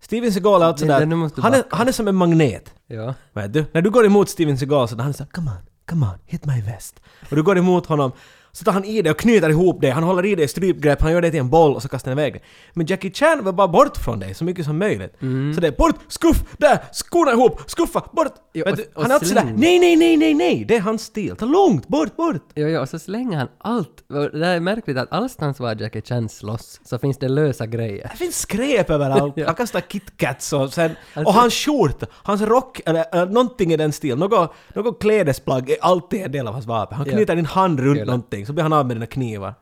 [0.00, 2.74] Steven Seagal är alltså där, han är, han är som en magnet.
[2.86, 3.14] Ja.
[3.32, 3.64] Vet du?
[3.72, 5.56] När du går emot Steven Seagal så är han så här, come on,
[5.88, 7.00] come on, hit my vest.
[7.30, 8.12] Och du går emot honom
[8.56, 11.00] så tar han i det och knyter ihop det, han håller i det i strypgrepp,
[11.00, 12.40] han gör det till en boll och så kastar han iväg det.
[12.74, 15.22] Men Jackie Chan vill bara bort från dig så mycket som möjligt.
[15.22, 15.54] Mm.
[15.54, 18.32] Så det är bort, skuff, där, skorna ihop, skuffa, bort!
[18.52, 18.84] Ja, Vet och- du?
[19.02, 21.88] Han är alltid sådär, nej, nej, nej, nej, nej, det är hans stil, ta långt,
[21.88, 22.42] bort, bort!
[22.54, 24.04] Ja, ja, och så slänger han allt.
[24.32, 28.08] Det är märkligt att allstans var Jackie Chan slåss så finns det lösa grejer.
[28.12, 29.32] Det finns skräp överallt.
[29.36, 29.46] Ja.
[29.46, 30.90] Han kastar KitKats och sen...
[31.14, 34.18] Alltså- och hans skjorta, hans rock eller, eller någonting i den stilen.
[34.18, 36.96] Något, något klädesplagg är alltid en del av hans vapen.
[36.98, 37.12] Han Ja.
[37.12, 38.04] knyter din hand runt Kyllä.
[38.06, 39.54] någonting så blir han av med dina knivar.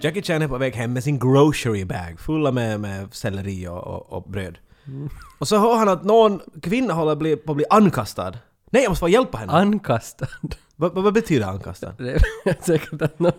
[0.00, 3.86] Jackie Chan är på väg hem med sin grocery bag fulla med, med selleri och,
[3.86, 4.58] och, och bröd.
[4.86, 5.08] Mm.
[5.38, 8.32] Och så hör han att någon kvinna håller bli, på att bli ankastad.
[8.70, 9.52] Nej, jag måste få hjälpa henne.
[9.52, 10.28] Ankastad.
[10.76, 11.92] vad, vad, betyder ankastad?
[11.98, 12.12] Det
[12.44, 13.32] är säkert att någon...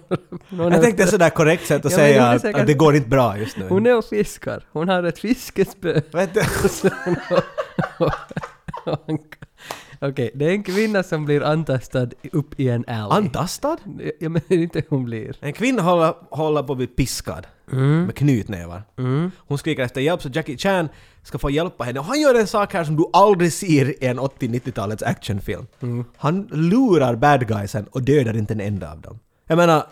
[0.50, 3.38] någon Jag tänkte sådär korrekt sätt att Ja, säga att, att det går inte bra
[3.38, 3.68] just nu.
[3.70, 4.64] Hon är och fiskar.
[4.72, 6.02] Hon har ett fiskespö.
[6.12, 6.42] Vet du?
[10.02, 13.18] Okej, det är en kvinna som blir antastad upp i en alley.
[13.18, 13.78] Antastad?
[14.20, 15.36] Ja, men inte hon blir.
[15.40, 17.48] En kvinna håller, håller på att bli piskad
[18.06, 18.84] med knytnävar.
[19.38, 20.90] Hon skriker efter hjälp så Jackie Chan
[21.24, 22.00] ska få hjälpa henne.
[22.00, 25.66] Och han gör en sak här som du aldrig ser i en 80-90-talets actionfilm.
[26.18, 29.20] Han lurar bad guysen och dödar inte en enda av dem.
[29.48, 29.84] Jag menar,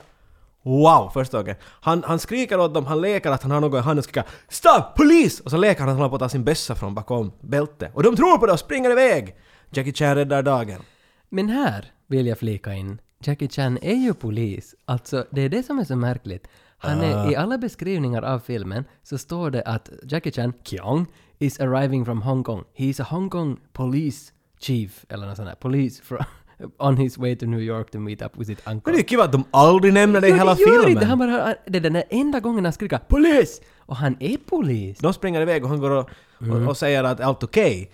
[0.63, 1.55] wow, första gången.
[1.81, 4.23] Han, han skriker åt dem, han leker att han har något i handen och skriker
[4.49, 4.95] ”Stopp!
[4.95, 7.31] Polis!” och så leker han att han håller på att ta sin bössa från bakom
[7.41, 7.91] bältet.
[7.93, 9.35] Och de tror på det och springer iväg!
[9.75, 10.81] Jackie Chan räddar dagen.
[11.29, 13.01] Men här vill jag flika in.
[13.23, 14.75] Jackie Chan är ju polis.
[14.85, 16.47] Alltså, det är det som är så märkligt.
[16.77, 21.05] Han är, I alla beskrivningar av filmen så står det att Jackie Chan, Kyong,
[21.39, 22.63] is arriving from Hong Kong.
[22.73, 25.55] He is a Hong Kong police chief, eller något sånt där.
[25.55, 26.17] Police from,
[26.77, 28.81] on his way to New York to meet up with his uncle.
[28.85, 30.91] Men det är kul att de aldrig nämner det i hela det gör filmen.
[30.91, 31.05] inte.
[31.05, 34.97] Han bara, det är den enda gången han skriker ”Polis!” Och han är polis.
[34.97, 36.09] De springer iväg och han går och,
[36.49, 37.91] och, och säger att allt okej.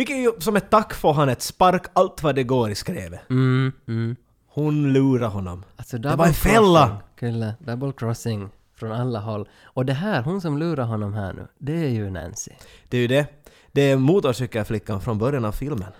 [0.00, 3.30] Vilket ju som ett tack får han ett spark allt vad det går i skrevet.
[3.30, 4.16] Mm, mm.
[4.46, 5.64] Hon lurar honom.
[5.76, 7.02] Alltså, det var en fälla!
[7.16, 9.48] Kyllä, double crossing från alla håll.
[9.62, 12.50] Och det här, hon som lurar honom här nu, det är ju Nancy.
[12.88, 13.26] Det är ju det.
[13.72, 15.92] Det är motorcykelflickan från början av filmen.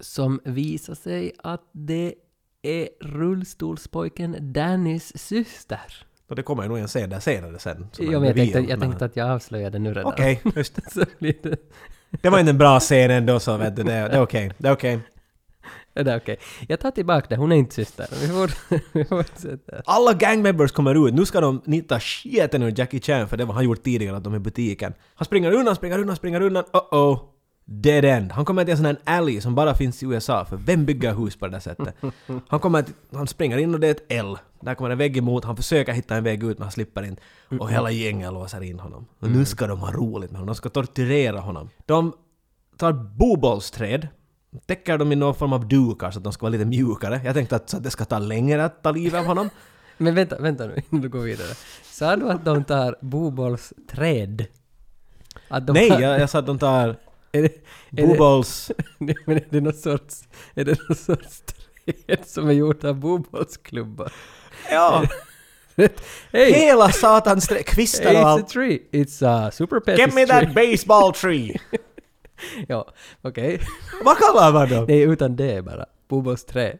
[0.00, 2.14] Som visar sig att det
[2.62, 6.06] är rullstolspojken Dannys syster.
[6.28, 7.86] Och det kommer jag nog en se där senare sen.
[7.98, 10.12] Ja, men jag, tänkte, jag men- tänkte att jag avslöjade nu redan.
[10.12, 10.78] Okej, just
[11.20, 11.56] det.
[12.10, 13.82] Det, var inte en bra scen ändå så vet du.
[13.82, 14.50] Det, det är okej.
[14.58, 14.98] Det är okej.
[15.94, 16.36] är det okej.
[16.68, 18.06] Jag tar tillbaka det, hon är inte syster.
[18.20, 18.50] Vi får,
[18.92, 19.82] vi fortsätter.
[19.84, 21.14] Alla gang members kommer ut.
[21.14, 24.24] Nu ska de nita skiten ur Jackie Chan för det var han gjort tidigare att
[24.24, 24.94] de är i butiken.
[25.14, 26.64] Han springer undan, springer undan, springer undan.
[26.72, 27.18] Oh-oh.
[27.68, 28.32] Dead End.
[28.32, 31.14] Han kommer till en sån här alley som bara finns i USA, för vem bygger
[31.14, 31.94] hus på det där sättet?
[32.48, 34.38] Han kommer till, han springer in och det är ett L.
[34.60, 37.16] Där kommer en vägg emot, han försöker hitta en väg ut men han slipper in.
[37.60, 39.06] Och hela gänget låser in honom.
[39.20, 41.70] Och nu ska de ha roligt med honom, de ska torturera honom.
[41.86, 42.12] De
[42.76, 44.08] tar bobollsträd,
[44.66, 47.20] täcker dem i någon form av dukar så att de ska vara lite mjukare.
[47.24, 49.50] Jag tänkte att, så att det ska ta längre att ta livet av honom.
[49.98, 51.54] Men vänta, vänta nu innan du går vidare.
[51.84, 54.46] Sa du att de tar bobollsträd?
[55.74, 56.96] Nej, tar- jag, jag sa att de tar
[57.36, 58.06] Är det, är
[59.06, 60.28] det, men är det någon sorts...
[60.54, 61.42] Är det någon sorts
[61.86, 64.12] träd som är gjort av bobollsklubbar?
[64.70, 65.04] Ja!
[66.32, 66.52] Hej!
[66.52, 68.48] Hela satans trä, kvistar Hey, och it's a allt.
[68.48, 68.78] tree!
[68.92, 70.40] It's a super petty Give me tree.
[70.46, 71.60] that baseball tree!
[72.68, 73.60] Ja, okej.
[74.04, 74.84] Vad kallar man dem?
[74.88, 75.86] Nej, utan det bara.
[76.08, 76.76] Bobollsträ.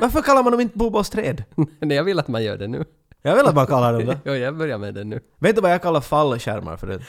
[0.00, 1.44] Varför kallar man dem inte bobollsträd?
[1.80, 2.84] Nej, jag vill att man gör det nu.
[3.22, 4.18] Jag vill att man kallar dem det.
[4.24, 5.20] Jo, jag börjar med det nu.
[5.38, 7.02] Vet du vad jag kallar fallskärmar förut?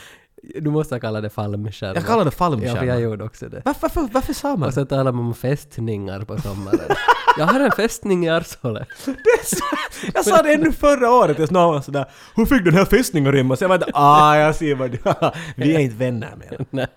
[0.43, 1.95] Du måste kalla det fallskärmar.
[1.95, 3.61] Jag kallar det Ja, för jag gjorde också det.
[3.65, 6.79] Varför, varför, varför sa man Och så talar man om fästningar på sommaren.
[7.37, 8.85] jag har en fästning i Arshole.
[10.13, 12.85] Jag sa det ännu förra året, jag någon var sådär Hur fick du den här
[12.85, 13.55] fästningen att rimma?
[13.55, 14.97] Så jag inte ah jag ser vad du...
[15.55, 16.87] Vi är inte vänner mer.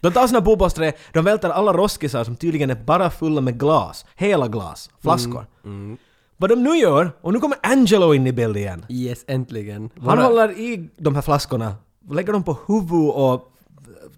[0.00, 4.04] De tar sina bobollsträ, de välter alla roskisar som tydligen är bara fulla med glas.
[4.14, 4.90] Hela glas.
[5.02, 5.46] Flaskor.
[6.36, 8.86] Vad de nu gör, och nu kommer Angelo in i bild igen.
[8.88, 9.90] Yes, äntligen.
[9.96, 11.74] Han Våra- håller i de här flaskorna,
[12.10, 13.50] lägger dem på huvudet och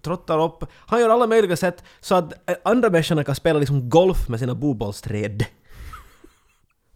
[0.01, 0.63] trottar upp.
[0.73, 4.39] Han gör alla möjliga sätt så att eh, andra människorna kan spela liksom golf med
[4.39, 5.45] sina bobollsträd.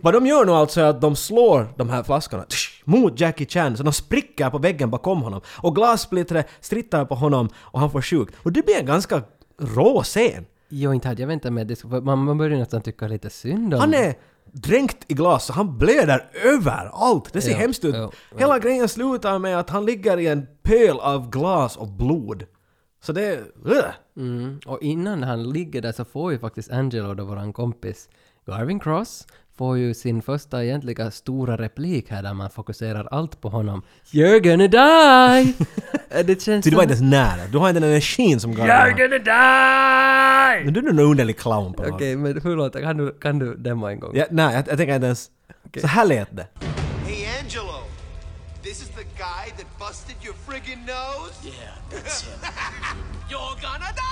[0.03, 3.47] Vad de gör nu alltså är att de slår de här flaskorna tsch, mot Jackie
[3.47, 7.91] Chan så de spricker på väggen bakom honom och glassplittret strittar på honom och han
[7.91, 8.35] får sjukt.
[8.43, 9.23] Och det blir en ganska
[9.59, 10.45] rå scen.
[10.69, 11.83] Jo, inte hade jag väntat mig det.
[11.83, 13.79] Man, man börjar nästan tycka lite synd om...
[13.79, 14.15] Han är
[14.51, 17.33] dränkt i glas så han blöder överallt.
[17.33, 17.95] Det ser Ja, hemskt ut.
[17.95, 18.37] ja, ja.
[18.37, 22.43] Hela grejen slutar med att han ligger i en pöl av glas och blod.
[23.03, 23.39] Så det.
[23.65, 23.85] Ugh.
[24.17, 24.59] Mm.
[24.65, 28.09] Och innan han ligger där så får ju faktiskt Angelo, då våran kompis
[28.45, 29.27] Garvin Cross,
[29.61, 33.81] får ju sin första egentliga stora replik här där man fokuserar allt på honom.
[34.11, 35.53] You're gonna die!
[36.13, 37.47] Eh, det känns Så du var inte ens nära.
[37.51, 40.65] Du har inte den energin som Garvin You're gonna die!
[40.65, 41.91] Men du är nog en underlig clown på något.
[41.91, 44.11] Okej, men förlåt, kan du, kan du demma en gång?
[44.15, 45.29] Ja, nej, jag, jag tänker inte ens...
[45.81, 46.47] Så här lät det.
[47.05, 47.77] Hey, Angelo.
[48.63, 51.35] This is the guy that busted your friggin' nose?
[51.43, 51.53] Yeah,
[51.91, 52.39] that's him.
[53.29, 54.10] You're gonna die!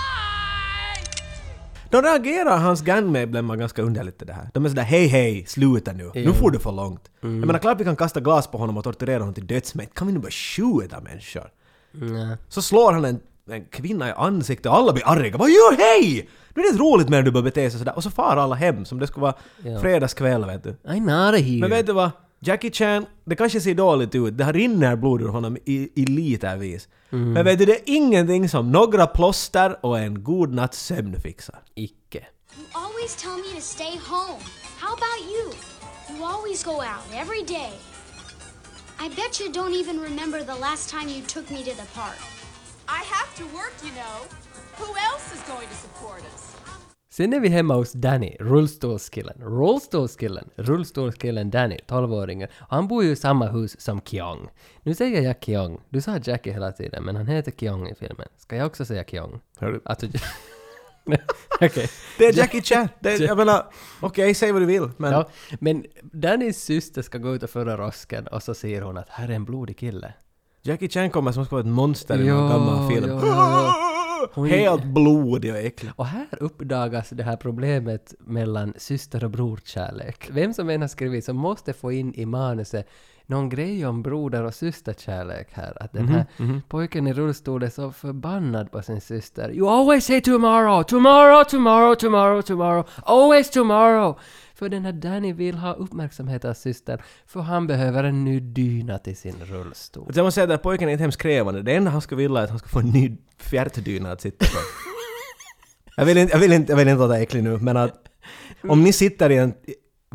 [1.92, 4.50] De reagerar hans gangmedlemmar ganska underligt till det här.
[4.54, 6.12] De är sådär hej hej, sluta nu.
[6.16, 7.10] Nu får du för långt.
[7.22, 9.86] Jag menar klart vi kan kasta glas på honom och torturera honom till döds men
[9.86, 11.50] kan vi nu bara skjuta människor?
[11.92, 12.38] Nej.
[12.48, 13.20] Så slår han en,
[13.52, 15.38] en kvinna i ansiktet och alla blir arga.
[15.38, 16.30] Vad gör hej?
[16.54, 17.96] Nu är det inte roligt när du börjar bete sig sådär.
[17.96, 19.80] Och så far alla hem som det skulle vara Ja.
[19.80, 20.70] fredagskväll vet du.
[20.70, 21.60] I'm not a here.
[21.60, 22.12] Men vet du vad?
[22.42, 24.38] Jackie Chan, det kanske ser dåligt ut.
[24.38, 26.88] Det har rinner blod ur honom i, i litervis.
[27.10, 31.60] Men vet du, det är ingenting som några plåster och en god natts sömn fixar.
[31.76, 32.28] Icke.
[32.58, 34.42] You always tell me to stay home.
[34.80, 35.54] How about you?
[36.10, 37.72] You always go out every day.
[39.00, 42.20] I bet you don't even remember the last time you took me to the park.
[42.88, 44.18] I have to work, you know.
[44.80, 46.49] Who else is going to support us?
[47.20, 49.38] Sen är vi hemma hos Danny, rullstolskillen.
[49.42, 52.48] Rullstolskillen, rullstolskillen Danny, 12-åringen.
[52.60, 54.50] Och han bor ju i samma hus som Kyong.
[54.84, 55.82] Nu säger jag Kyong.
[55.90, 58.28] Du sa Jackie hela tiden, men han heter Kyong i filmen.
[58.38, 59.40] Ska jag också säga Kyong?
[59.58, 59.82] Hör du?
[59.86, 60.08] Alltså...
[61.62, 61.90] Okej.
[62.18, 62.90] Det är Jackie Chan.
[63.00, 63.66] Det, jag menar,
[64.00, 65.12] okej, säg vad du vill, men...
[65.12, 65.30] Ja,
[65.60, 69.30] men Dannys syster ska gå ut och föra rosken och så ser hon att här
[69.30, 70.14] är en blodig kille.
[70.62, 73.10] Jackie Chan kommer som ska vara ett monster i någon gammal film.
[73.10, 73.89] ja, ja,
[74.34, 75.92] Hon- Helt blodig och äcklig.
[75.96, 80.30] Och här uppdagas det här problemet mellan syster och brorkärlek.
[80.32, 82.90] Vem som än har skrivit så måste få in i manuset
[83.26, 85.84] någon grej om broder och systerkärlek här.
[85.84, 86.26] Att den här
[86.70, 89.52] pojken i rullstol är så förbannad på sin syster.
[89.52, 94.20] You always say tomorrow, tomorrow, tomorrow, tomorrow, tomorrow, always tomorrow.
[94.60, 98.98] För den här Danny vill ha uppmärksamhet av systern, för han behöver en ny dyna
[98.98, 100.04] till sin rullstol.
[100.08, 101.62] Alltså jag måste säga att den här pojken är inte hemskt krävande.
[101.62, 104.46] Det enda han skulle vilja är att han ska få en ny fjärtdyna att sitta
[104.46, 104.58] på.
[105.98, 107.96] jag, vill inte, jag, vill inte, jag vill inte låta äcklig nu, men att
[108.64, 109.54] om ni sitter i en,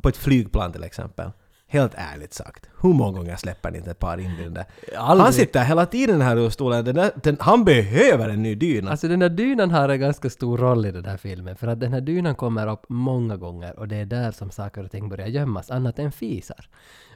[0.02, 1.30] på ett flygplan till exempel,
[1.74, 4.64] helt ärligt sagt, hur många gånger släpper ni inte ett par in i den där?
[4.96, 5.24] Aldrig.
[5.24, 8.54] Han sitter hela tiden i den här rullstolen, den där, den, han behöver en ny
[8.54, 8.90] dyna.
[8.90, 11.80] Alltså den här dynan har en ganska stor roll i den här filmen, för att
[11.80, 15.08] den här dynan kommer upp många gånger och det är där som saker och ting
[15.08, 16.68] börjar gömmas, annat än fisar.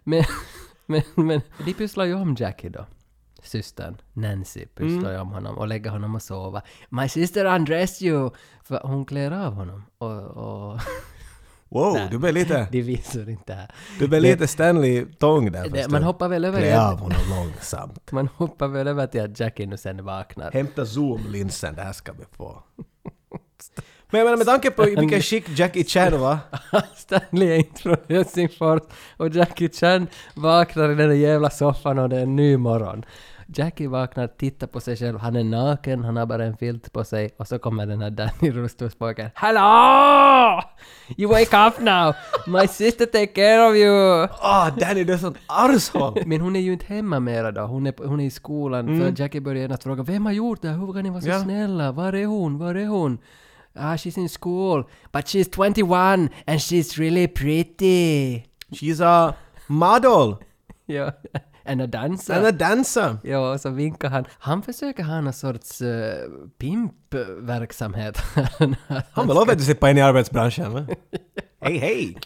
[0.05, 0.25] Men,
[0.87, 2.87] men, men de pysslar ju om Jackie då.
[3.43, 6.63] Systern, Nancy, pysslar ju om honom och lägger honom att sova.
[6.89, 8.31] My sister undressed you!
[8.63, 10.23] För hon klär av honom och...
[10.23, 10.81] och
[11.69, 12.09] Wow, Nej.
[12.11, 12.67] du blev lite...
[12.73, 13.71] De visar inte här.
[13.99, 15.69] Du blev lite Stanley Tong där.
[15.69, 18.13] Det, man hoppar väl över Klä av honom långsamt.
[18.13, 20.51] Man hoppar väl över till att Jackie nu sen vaknar.
[20.53, 22.63] Hämta zoomlinsen, det här ska vi få.
[24.11, 26.39] Men jag menar med tanke på vilken skick Jackie Chan var.
[26.97, 28.83] Stanley är inte från Helsingfors
[29.17, 33.05] och Jackie Chan vaknar i den där jävla soffan och det är en ny morgon.
[33.57, 37.05] Jackie vaknar, tittar på sig själv, han är naken, han har bara en filt på
[37.05, 39.31] sig och så kommer den här Danny rullstolspojken.
[39.35, 40.63] Hallå!
[41.17, 42.15] You wake up now!
[42.47, 44.29] My sister take care of you!
[44.41, 46.23] Ah, Danny du är sånt arshåll!
[46.27, 49.23] Men hon är ju inte hemma mera då, hon är, hon är i skolan för
[49.23, 50.77] Jackie börjar genast fråga ”Vem har gjort det här?
[50.79, 51.39] Hur kan ni vara så Ja.
[51.43, 51.93] snälla?
[51.93, 52.59] Var är hon?
[52.59, 53.19] Var är hon?”
[53.75, 54.85] Ah, she's in school.
[55.13, 58.43] But she's 21 and she's really pretty.
[58.71, 59.35] She's a
[59.67, 60.37] model
[60.87, 61.13] Ja,
[61.69, 62.35] and a dancer.
[62.35, 63.17] and a dancer.
[63.23, 64.25] Ja, så vinkar han.
[64.39, 66.15] Han försöker ha någon sorts uh,
[66.59, 68.19] pimpverksamhet.
[69.13, 70.73] Han vill också vet du in i arbetsbranschen.
[70.73, 70.87] va?
[71.61, 72.19] Hej hej!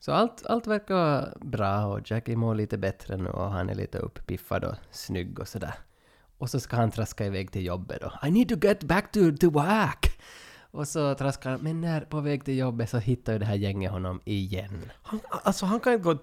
[0.00, 3.98] så allt, allt verkar bra och Jackie mår lite bättre nu och han är lite
[3.98, 5.74] uppiffad och snygg och sådär.
[6.38, 8.28] Och så ska han traska iväg till jobbet då.
[8.28, 10.18] I need to get back to, to work!
[10.70, 13.54] Och så traskar han, men när på väg till jobbet så hittar ju det här
[13.54, 14.90] gänget honom igen.
[15.02, 16.18] Han, alltså han kan inte gå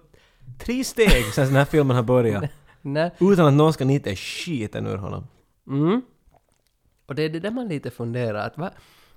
[0.58, 2.44] tre steg sen den här filmen har börjat
[2.82, 3.10] Nej.
[3.20, 5.26] utan att någon ska nita skiten ur honom.
[5.68, 6.02] Mm.
[7.06, 8.70] Och det är det där man lite funderar att va,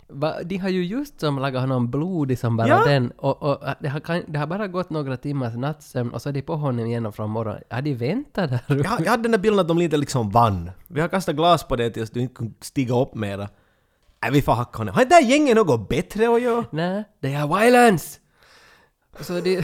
[0.07, 2.83] va, de har ju just som lagat honom blodig som bara Ja.
[2.85, 6.29] den och, och det, har, kan- det har bara gått några timmars nattsömn och så
[6.29, 7.63] är de på honom igen från morgonen.
[7.69, 8.73] Har de väntat där uppe?
[8.89, 10.71] Jag, jag hade den där bilden att de lite liksom vann.
[10.87, 13.49] Vi har kastat glas på det tills du inte kunde stiga upp mera.
[14.21, 14.95] Nej, vi får hacka honom.
[14.95, 16.65] Har det där gänget något bättre att göra?
[16.71, 18.19] Nej, det är violence!
[19.19, 19.61] Så de,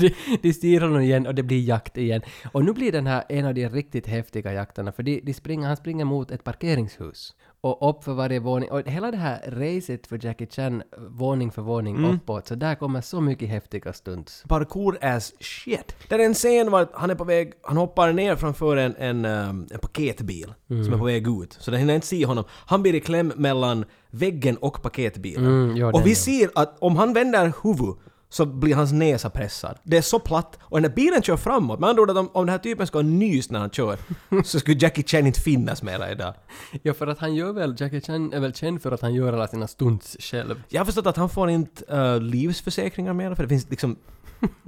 [0.00, 2.22] de, de styr honom igen och det blir jakt igen.
[2.52, 5.66] Och nu blir den här en av de riktigt häftiga jakterna för de, de springer,
[5.66, 7.34] han springer mot ett parkeringshus.
[7.62, 8.70] Och upp för varje våning.
[8.70, 13.00] Och hela det här racet för Jackie Chan, våning för våning uppåt, så där kommer
[13.00, 14.44] så mycket häftiga stunts.
[14.48, 15.96] Parkour as shit.
[16.08, 19.24] Det är en scen var han är på väg, han hoppar ner framför en, en,
[19.24, 21.56] um, en paketbil som är på väg ut.
[21.60, 22.44] Så den hinner inte se honom.
[22.50, 25.46] Han blir i kläm mellan väggen och paketbilen.
[25.46, 27.94] Mm, och vi ser att om han vänder huvud
[28.30, 29.78] så blir hans näsa pressad.
[29.82, 30.58] Det är så platt.
[30.62, 31.80] Och den här bilen kör framåt.
[31.80, 33.98] Med andra ord, att om, om den här typen ska ha nys när han kör
[34.44, 36.34] så skulle Jackie Chan inte finnas mera idag.
[36.82, 39.32] Ja, för att han gör väl, Jackie Chan är väl känd för att han gör
[39.32, 40.62] alla sina stunts själv.
[40.68, 43.96] Jag har förstått att han får inte uh, livsförsäkringar mera för det finns liksom...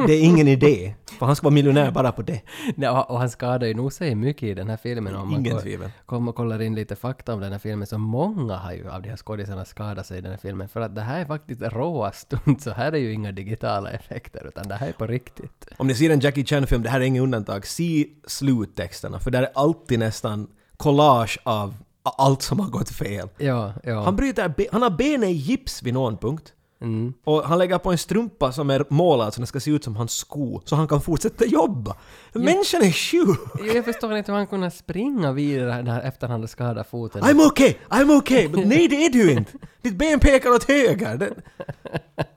[0.07, 0.95] Det är ingen idé.
[1.19, 2.41] För han ska vara miljonär bara på det.
[2.77, 5.17] Nej, och, han skadar ju nog sig mycket i den här filmen.
[5.17, 5.91] Om man Ingen ko- tvivel.
[6.07, 9.03] kommer och kollar in lite fakta om den här filmen så många har ju av
[9.03, 10.69] de här skådisarna skadat sig i den här filmen.
[10.69, 14.47] För att det här är faktiskt råa stund, så här är ju inga digitala effekter
[14.49, 15.67] utan det här är på riktigt.
[15.77, 19.43] Om ni ser en Jackie Chan-film, det här är inget undantag, se sluttexterna för där
[19.43, 23.29] är alltid nästan collage av allt som har gått fel.
[23.39, 24.03] Ja, ja.
[24.03, 26.53] Han bryter, han har benen i gips vid någon punkt.
[26.83, 27.15] Mm.
[27.25, 29.97] Och han lägger på en strumpa som är målad så den ska se ut som
[29.97, 31.97] hans sko, så han kan fortsätta jobba.
[32.33, 33.41] Människan är sjuk!
[33.75, 37.23] Jag förstår inte hur han kunde springa vidare när efter han hade skadat foten.
[37.23, 38.49] I'm okay, I'm okay!
[38.49, 39.53] Men nej, det är du inte!
[39.83, 41.17] Ditt ben pekar åt höger!
[41.17, 41.35] Det,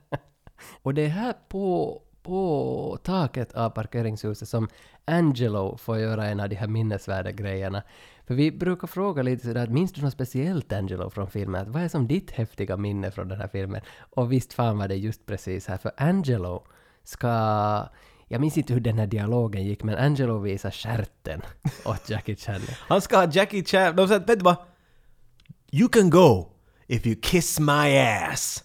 [0.84, 4.68] Och det är här på, på taket av parkeringshuset som
[5.06, 7.84] Angelo får göra en av de här minnesvärda grejerna.
[8.28, 11.62] För vi brukar fråga lite sådär, att minns du något speciellt Angelo från filmen?
[11.62, 13.82] Att vad är som ditt häftiga minne från den här filmen?
[13.98, 16.64] Och visst fan var det just precis här, för Angelo
[17.04, 17.28] ska...
[18.28, 21.42] Jag minns inte hur den här dialogen gick, men Angelo visar stjärten
[21.86, 22.62] åt Jackie Chan.
[22.88, 24.56] han ska ha Jackie Chan, de säger vet du vad?
[25.72, 26.52] You can go
[26.88, 28.64] if you kiss my ass.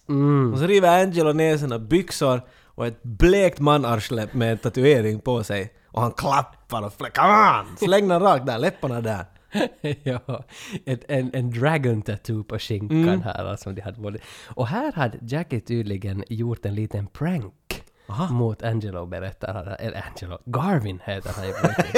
[0.53, 5.43] Och så river Angelo ner sina byxor och ett blekt manarsle med en tatuering på
[5.43, 5.73] sig.
[5.87, 7.21] Och han klappar och fläcker.
[7.21, 7.77] Come on!
[7.77, 9.25] Släng den rakt där, läpparna där.
[10.03, 10.43] ja,
[10.85, 13.45] ett, en, en dragon tattoo på skinkan här.
[13.45, 14.19] Alltså, de hade både.
[14.47, 17.83] Och här hade Jackie tydligen gjort en liten prank
[18.29, 21.53] mot Angelo berättar han, eller Angelo, Garvin heter han ju.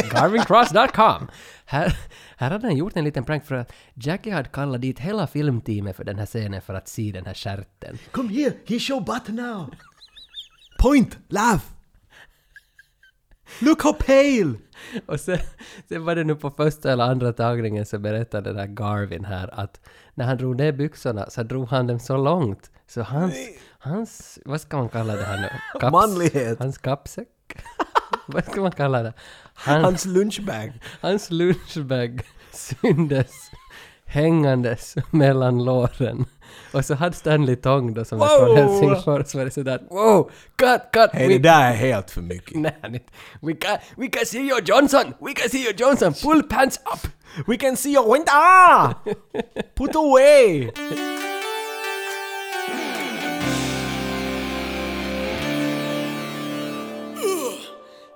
[0.09, 1.27] GarvinCross.com!
[1.65, 1.97] Här,
[2.37, 5.95] här hade han gjort en liten prank för att Jackie hade kallat dit hela filmteamet
[5.95, 7.97] för den här scenen för att se den här stjärten.
[8.11, 9.73] Come here, he show butt now.
[10.79, 11.72] Point, laugh.
[13.61, 14.53] Look how pale!
[15.05, 15.37] Och sen,
[15.89, 19.59] sen var det nu på första eller andra tagningen så berättade den här Garvin här
[19.59, 19.81] att
[20.13, 23.35] när han drog ner byxorna så drog han dem så långt så hans,
[23.79, 25.49] hans vad ska man kalla det här nu?
[25.79, 26.59] Kaps- Manlighet.
[26.59, 27.27] Hans kappsäck?
[28.27, 29.13] vad ska man kalla det?
[29.53, 30.73] Han, Hans lunchbag.
[31.01, 33.31] hans lunchbag syndes
[34.05, 36.25] hängandes mellan låren.
[36.71, 40.31] Och så hade Stanley Tong då som var från Helsingfors så var det sådär wow,
[40.55, 41.09] cut, cut!
[41.13, 42.55] Hej, det där är helt för mycket.
[42.55, 43.13] Nej, inte.
[43.41, 45.13] We can, we can see your Johnson!
[45.19, 46.13] We can see your Johnson!
[46.23, 47.11] Pull pants up!
[47.47, 48.93] We can see your window!
[49.75, 50.71] Put away!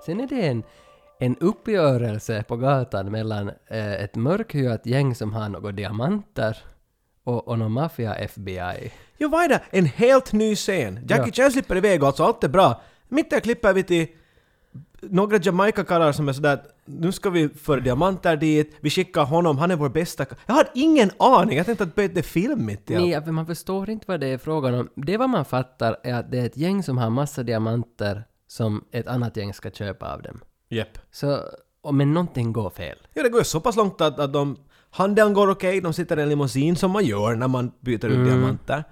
[0.06, 0.62] Sen är det en,
[1.18, 6.58] en uppgörelse på gatan mellan eh, ett mörkhyat gäng som har några diamanter
[7.28, 8.92] och, och någon maffia-FBI.
[9.18, 9.60] Jo, vad är det?
[9.70, 10.94] En helt ny scen.
[11.08, 11.32] Jackie Ja.
[11.32, 12.82] Chan slipper iväg och alltså allt är bra.
[13.08, 14.06] Mitt där klipper vi till
[15.00, 19.70] några Jamaica-karlar som är sådär nu ska vi föra diamanter dit, vi skickar honom, han
[19.70, 20.24] är vår bästa...
[20.24, 23.06] ka-" Jag har ingen aning, jag tänkte att det är film mitt i allt.
[23.06, 24.88] Nej, för man förstår inte vad det är frågan om.
[24.94, 28.84] Det vad man fattar är att det är ett gäng som har massa diamanter som
[28.92, 30.40] ett annat gäng ska köpa av dem.
[30.68, 30.98] Japp.
[31.10, 31.38] Så,
[31.80, 32.98] och, men någonting går fel.
[33.14, 34.56] Ja, det går ju så pass långt att, att de...
[34.90, 38.24] Handeln går okej, de sitter i en limousin som man gör när man byter ut
[38.26, 38.84] diamanter.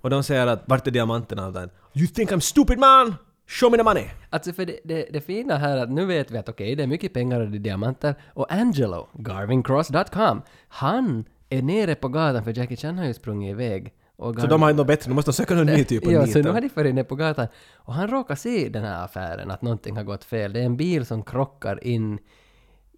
[0.00, 1.68] Och de säger att vart är diamanterna?
[1.94, 3.14] You think I'm stupid man?
[3.48, 4.04] Show me the money!
[4.30, 6.82] Alltså för det, det, det fina här är att nu vet vi att okej, det
[6.82, 8.14] är mycket pengar och det är diamanter.
[8.34, 13.92] Och Angelo, garvincross.com, han är nere på gatan för Jackie Chan har ju sprungit iväg.
[14.16, 16.26] Och Så de har inte något bättre, de måste söka någon ny typ av Ja,
[16.26, 17.46] så nu har de farit ner på gatan.
[17.74, 20.52] Och han råkar se den här affären, att någonting har gått fel.
[20.52, 22.18] Det är en bil som krockar in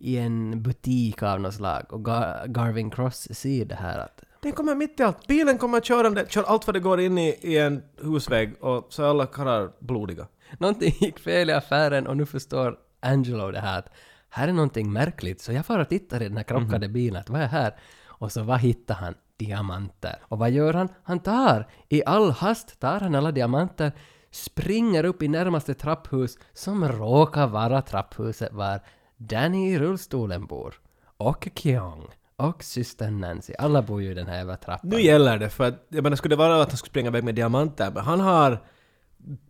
[0.05, 1.93] i en butik av något slag.
[1.93, 5.27] Och Gar- Garvin Cross ser det här att Den kommer mitt i allt.
[5.27, 9.03] Bilen kommer körande, kör allt vad det går in i, i en husvägg och så
[9.03, 10.27] är alla karlar blodiga.
[10.59, 13.89] någonting gick fel i affären och nu förstår Angelo det här att
[14.29, 15.41] här är någonting märkligt.
[15.41, 17.75] Så jag far och tittar i den här krockade bilen, att vad är här?
[18.05, 19.15] Och så vad hittar han?
[19.37, 20.17] Diamanter.
[20.23, 20.89] Och vad gör han?
[21.03, 23.93] Han tar, i all hast tar han alla diamanter,
[24.31, 28.81] springer upp i närmaste trapphus som råkar vara trapphuset var
[29.29, 30.75] Danny i rullstolen bor.
[31.17, 32.05] Och Kyung.
[32.37, 33.53] Och systern Nancy.
[33.59, 34.91] Alla bor ju i den här jävla trappan.
[34.91, 37.25] Nu gäller det, för att jag menar skulle det vara att han skulle springa iväg
[37.25, 38.63] med diamanter, men han har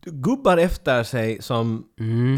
[0.05, 1.85] gubbar efter sig som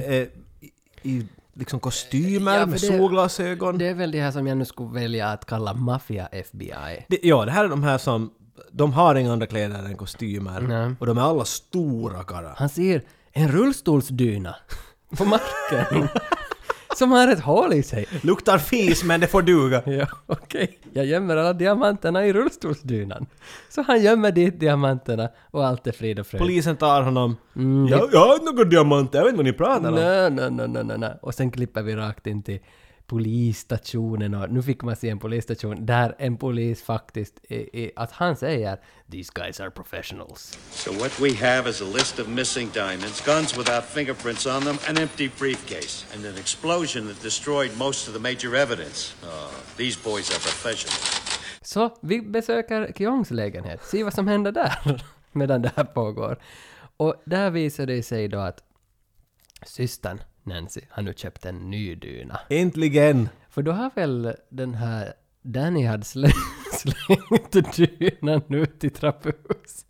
[0.04, 0.12] är
[0.60, 0.70] i,
[1.02, 3.78] i liksom kostymer Ja, med det- solglasögon.
[3.78, 7.06] Det är väl det här som jag nu skulle välja att kalla maffia-FBI.
[7.22, 8.30] Ja, det här är de här som...
[8.72, 10.60] De har inga andra kläder än kostymer.
[10.60, 10.94] Nej.
[11.00, 12.54] Och de är alla stora karlar.
[12.56, 14.56] Han ser en rullstolsdyna
[15.16, 16.08] på marken
[16.96, 18.06] som har ett hål i sig.
[18.22, 19.82] Luktar fis men det får duga.
[19.96, 20.78] Ja, okej.
[20.92, 23.26] Jag gömmer alla diamanterna i rullstolsdynan.
[23.68, 26.40] Så han gömmer dit diamanterna och allt är frid och fröjd.
[26.40, 27.36] Polisen tar honom.
[27.90, 29.94] jag, jag har inte några diamanter, jag vet inte vad ni pratar om.
[29.94, 31.18] Nej, nej, nej, nej, nej.
[31.22, 32.58] Och sen klipper vi rakt in till
[33.06, 38.12] polisstationen och nu fick man se en polisstation där en polis faktiskt, är, är, att
[38.12, 38.78] han säger
[39.10, 40.58] “These guys are professionals”.
[40.70, 44.76] So what we have is a list of missing diamonds, guns without fingerprints on them,
[44.88, 49.14] an empty briefcase, and an explosion that destroyed most of the major evidence.
[49.22, 51.22] Oh, these boys are professionals.
[51.62, 56.38] Så vi besöker Kyongs lägenhet, se vad som händer där medan det här pågår.
[56.96, 58.62] Och där visar det sig då att
[59.66, 62.40] systern Nancy har nu köpt en ny dyna.
[62.50, 63.28] Äntligen!
[63.50, 66.34] För då har väl den här Danny hade slängt,
[66.72, 69.86] slängt dynan ut i trapphus.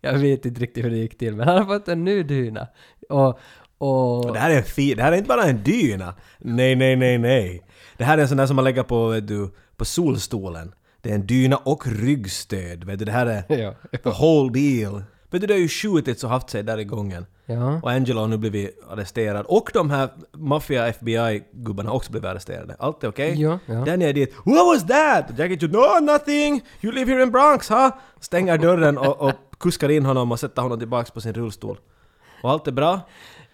[0.00, 2.68] Jag vet inte riktigt hur det gick till, men han har fått en ny dyna.
[3.08, 3.38] Och,
[3.78, 4.32] och...
[4.32, 6.14] Det här är en fi- det här är inte bara en dyna.
[6.38, 7.62] Nej, nej, nej, nej.
[7.96, 10.74] Det här är en sån där som man lägger på, vet du, på solstolen.
[11.00, 13.04] Det är en dyna och ryggstöd, vet du.
[13.04, 15.02] Det här är Ja, the whole deal.
[15.30, 17.26] Vet du, det har ju skjutits och haft sig där i gången.
[17.46, 17.80] Ja.
[17.82, 19.46] Och Angelo har nu blivit arresterad.
[19.48, 22.76] Och de här maffia FBI-gubbarna har också blivit arresterade.
[22.78, 23.42] Allt är okej.
[23.42, 23.84] Ja, ja.
[23.84, 24.34] Danny är dit.
[24.44, 25.30] What was that?
[25.30, 26.62] Och Jackie Chan, no nothing!
[26.80, 27.90] You live here in Bronx, huh?
[28.20, 31.78] Stänger dörren och, och kuskar in honom och sätter honom tillbaks på sin rullstol.
[32.42, 33.00] Och allt är bra.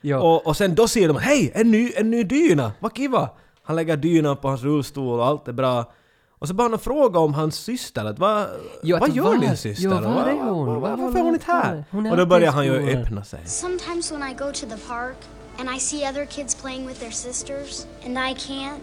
[0.01, 0.21] Ja.
[0.21, 2.73] Och, och sen då ser de hej, en ny, en ny dyna!
[2.81, 3.31] Vad kiva!
[3.63, 5.93] Han lägger dynan på hans rullstol och allt är bra.
[6.43, 8.49] Och så bara han fråga om hans syster, att vad,
[8.83, 9.85] Jo, vad att gör var- din syster?
[9.85, 10.67] jo, var är hon?
[10.67, 11.85] vad- Vad Varför är hon inte här?
[11.91, 13.41] Hon Och då börjar han ju öppna sig.
[13.47, 15.17] Sometimes when I go to the park
[15.59, 18.79] and I see other kids playing with their sisters and I can't,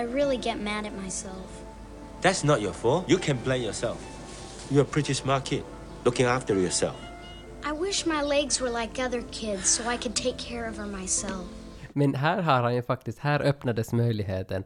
[0.00, 1.46] I really get mad at myself.
[2.22, 3.10] That's not your fault.
[3.10, 3.98] You can blame yourself.
[4.68, 5.62] You're a pretty smart kid,
[6.04, 6.94] looking after yourself.
[7.70, 10.86] I wish my legs were like other kids so I could take care of her
[10.86, 11.44] myself.
[11.92, 14.64] Men här har han ju faktiskt, här öppnades möjligheten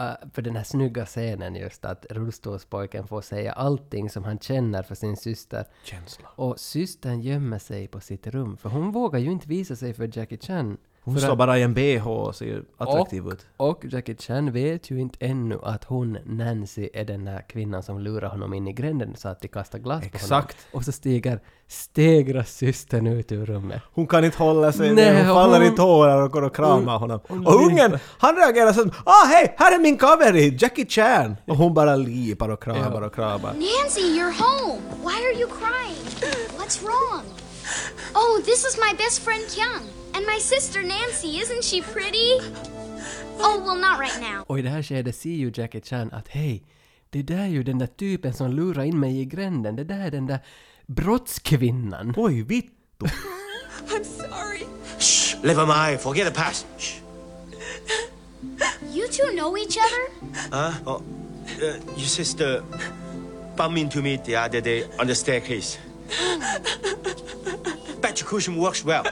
[0.00, 4.82] uh, för den här snygga scenen just att rullstolspojken får säga allting som han känner
[4.82, 5.64] för sin syster.
[5.84, 6.28] Känsla.
[6.36, 10.18] Och systern gömmer sig på sitt rum, för hon vågar ju inte visa sig för
[10.18, 10.78] Jackie Chan.
[11.04, 13.46] Hon står bara i en bh och ser attraktiv ut.
[13.56, 17.98] Och Jackie Chan vet ju inte ännu att hon, Nancy, är den här kvinnan som
[18.00, 20.10] lurar honom in i gränden så att de kastar glas på honom.
[20.14, 20.56] Exakt.
[20.72, 23.82] Och så stiger, stegras systern ut ur rummet.
[23.94, 26.92] Hon kan inte hålla sig Nej, hon faller hon- i tårar och går och kramar
[26.98, 27.20] hon- honom.
[27.28, 31.56] hon och ungen, han reagerar som ”Ah hej, här är min covery, Jackie Chan!” Och
[31.56, 33.52] hon bara lipar och kramar och kramar.
[33.52, 34.80] Nancy, you're home.
[35.02, 36.32] Why are you crying?
[36.58, 37.24] What's wrong?
[38.14, 40.03] Oh, this is my best friend Kyung.
[40.14, 42.40] And my sister Nancy, isn't she pretty?
[43.38, 44.44] Oh, well, not right now.
[44.46, 46.62] Och i det här skedet ser ju Jackie Chan att hej,
[47.10, 49.76] det där är ju den där typen som lurar in mig i gränden.
[49.76, 50.38] Det där är den där
[50.86, 52.14] brottskvinnan.
[52.16, 52.70] Oj, vittu!
[53.88, 54.66] I'm sorry.
[54.98, 56.00] Shh, never mind.
[56.00, 56.66] Forget the past.
[56.78, 57.04] Shh.
[59.14, 60.02] two know each other?
[60.50, 60.72] Huh?
[60.86, 61.02] Oh,
[61.62, 62.62] uh, your sister
[63.56, 65.78] bumped into me the other day on the staircase.
[68.00, 69.04] Bet cushion works well.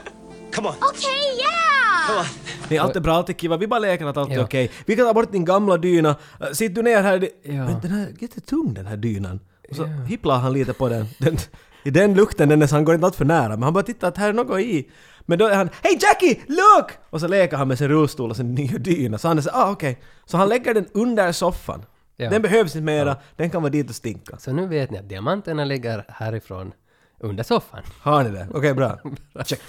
[0.55, 0.75] Come on.
[0.75, 2.07] Okay, yeah!
[2.07, 2.25] Come on.
[2.69, 3.57] Nej, allt är bra, allt är kiva.
[3.57, 4.43] Vi bara leker att allt är Ja.
[4.43, 4.71] okej.
[4.85, 6.09] Vi kan ta bort din gamla dyna.
[6.09, 7.29] Uh, Sitt du ner här.
[7.43, 7.53] Ja.
[7.53, 9.39] Men den här är jättetung den här dynan.
[9.69, 11.05] Och så hipplar han lite på den.
[11.17, 11.37] den
[11.83, 13.49] I den lukten, den är, så han går inte allt för nära.
[13.49, 14.89] Men han bara tittar att här är något i.
[15.25, 16.39] Men då är han Hej Jackie!
[16.47, 16.91] Look!
[17.09, 19.17] Och så leker han med sin rullstol och sin nya dyna.
[19.17, 20.01] Så han är så ah okej.
[20.25, 21.85] Så han lägger den under soffan.
[22.17, 22.29] Ja.
[22.29, 23.17] Den behövs inte mera.
[23.35, 24.37] Den kan vara dit och stinka.
[24.37, 26.71] Så nu vet ni att diamanterna ligger härifrån
[27.19, 27.81] under soffan.
[28.01, 28.47] Har ni det?
[28.53, 28.99] Okej, bra.
[29.45, 29.61] Check.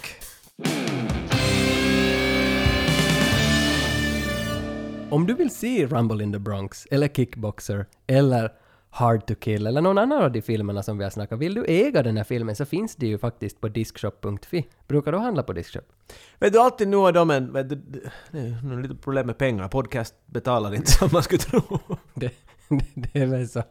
[5.09, 8.51] Om du vill se Rumble in the Bronx, eller Kickboxer, eller
[8.89, 11.65] Hard to Kill, eller någon annan av de filmerna som vi har snackat vill du
[11.65, 14.67] äga den här filmen så finns det ju faktiskt på discshop.fi.
[14.87, 15.83] Brukar du handla på Discshop?
[16.39, 17.53] Vet du, alltid nu är de en...
[17.53, 17.75] Vet du,
[18.31, 19.67] det är lite problem med pengar.
[19.67, 21.79] Podcast betalar inte som man skulle tro.
[22.13, 22.31] Det,
[22.95, 23.63] det är väl så.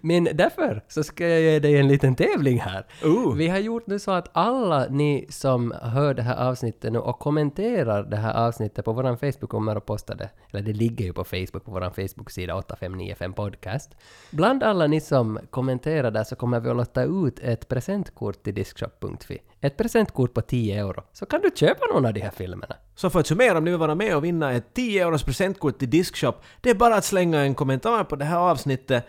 [0.00, 2.86] Men därför så ska jag ge dig en liten tävling här.
[3.04, 3.36] Ooh.
[3.36, 7.18] Vi har gjort nu så att alla ni som hör det här avsnittet nu och
[7.18, 10.30] kommenterar det här avsnittet på våran Facebook kommer att posta det.
[10.50, 13.90] Eller det ligger ju på Facebook på våran Facebook-sida 8595 podcast.
[14.30, 18.54] Bland alla ni som kommenterar där så kommer vi att låta ut ett presentkort till
[18.54, 19.40] Discshop.fi.
[19.60, 21.02] Ett presentkort på 10 euro.
[21.12, 22.76] Så kan du köpa någon av de här filmerna.
[22.94, 25.78] Så för att summera, om ni vill vara med och vinna ett 10 euros presentkort
[25.78, 29.06] till Diskshop, det är bara att slänga en kommentar på det här avsnittet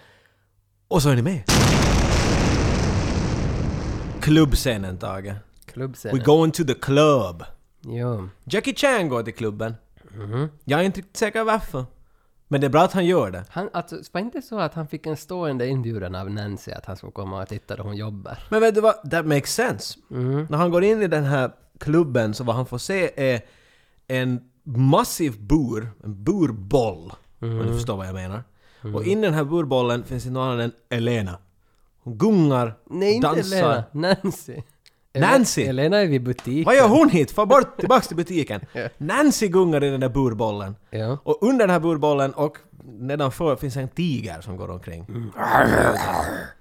[0.87, 1.43] och så är ni med.
[4.21, 5.33] Klubbscenen, Tage.
[5.65, 6.23] Klubbscenen.
[6.23, 7.43] going to the club.
[7.81, 8.29] Jo.
[8.43, 9.75] Jackie Chan går till klubben.
[10.63, 11.85] Jag är inte riktigt säker varför.
[12.47, 13.43] Men det är bra att han gör det.
[13.49, 16.97] Han, alltså, var inte så att han fick en stående inbjudan av Nancy att han
[16.97, 18.39] skulle komma och titta då hon jobbar?
[18.49, 19.11] Men vet du vad?
[19.11, 19.99] That makes sense.
[20.49, 23.41] När han går in i den här klubben så vad han får se är
[24.07, 27.13] en massiv bur, en burboll.
[27.39, 28.43] Om du förstår vad jag menar.
[28.95, 31.37] Och in i den här burbollen finns inte någon annan än Elena.
[32.03, 33.57] Hon gungar, Nej, inte dansar.
[33.57, 33.83] Elena.
[33.91, 34.61] Nancy.
[35.13, 35.63] Nancy?
[35.63, 36.63] Elena är vid butiken.
[36.65, 37.31] Vad gör hon hit?
[37.31, 38.61] Få bort, tillbaks till butiken.
[38.97, 40.75] Nancy gungar i den där burbollen.
[40.89, 41.17] Ja.
[41.23, 45.05] Och under den här burbollen och nedanför finns en tiger som går omkring.
[45.09, 45.31] Mm.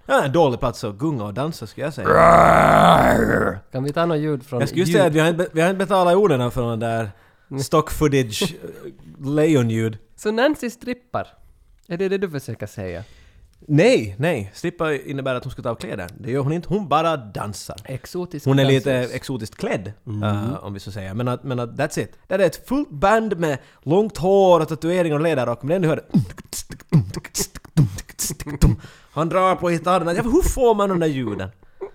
[0.06, 2.08] Ja, en dålig plats att gunga och dansa skulle jag säga.
[3.72, 4.60] Kan vi ta något ljud från...
[4.60, 6.80] Jag skulle just säga att vi har inte, vi har inte betalat orden för den
[6.80, 7.10] där
[7.62, 9.98] stock footage eh, lejonljud.
[10.16, 11.26] Så Nancy strippar?
[11.88, 13.04] Är det det du försöker säga?
[13.68, 14.50] Nej, nej.
[14.54, 16.08] Strippa innebär att hon ska ta av kläder.
[16.18, 16.68] Det gör hon inte.
[16.68, 17.76] Hon bara dansar.
[17.84, 19.14] Exotisk Hon är lite dansös.
[19.14, 19.92] exotiskt klädd,
[20.22, 21.14] eh, om vi så säger.
[21.14, 22.12] Men att, men att that's it.
[22.26, 25.96] Det är ett fullt band med långt hår och tatueringar och läderrock, men ändå hör
[25.96, 26.02] det...
[29.10, 30.08] Han drar på gitarren.
[30.08, 31.48] Hur får man de där ljuden?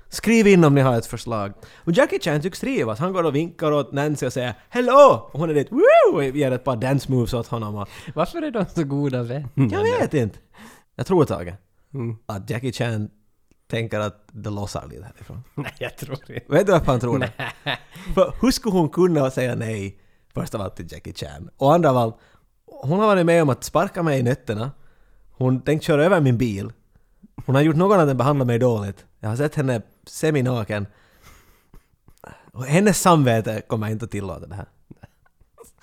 [0.09, 1.53] Skriv in om ni har ett förslag.
[1.76, 2.99] Och Jackie Chan tycks trivas.
[2.99, 6.24] Han går och vinkar åt Nancy och säger ”Hello!” och hon är dit ”Woo!” och
[6.24, 7.86] ger ett par dance moves åt honom.
[8.16, 9.47] Varför är de så goda vänner?
[9.55, 10.39] jag vet inte.
[10.96, 11.54] Jag tror Tage,
[11.94, 12.16] Mm.
[12.26, 13.10] att Jackie Chan
[13.68, 15.44] tänker att det lossar lite härifrån.
[15.56, 16.54] Nej, jag tror inte.
[16.54, 17.32] Vet du varför han tror det?
[18.14, 20.00] För hur skulle hon kunna säga nej,
[20.34, 21.50] först av allt till Jackie Chan?
[21.58, 22.16] Och andra av allt,
[22.66, 24.72] hon har varit med om att sparka mig i nötterna.
[25.32, 26.72] Hon tänkte köra över min bil.
[27.46, 29.06] Hon har gjort något annat än behandla mig dåligt.
[29.20, 30.88] Jag har sett henne seminaken.
[32.52, 34.68] Och hennes samvete kommer inte att tillåta det här.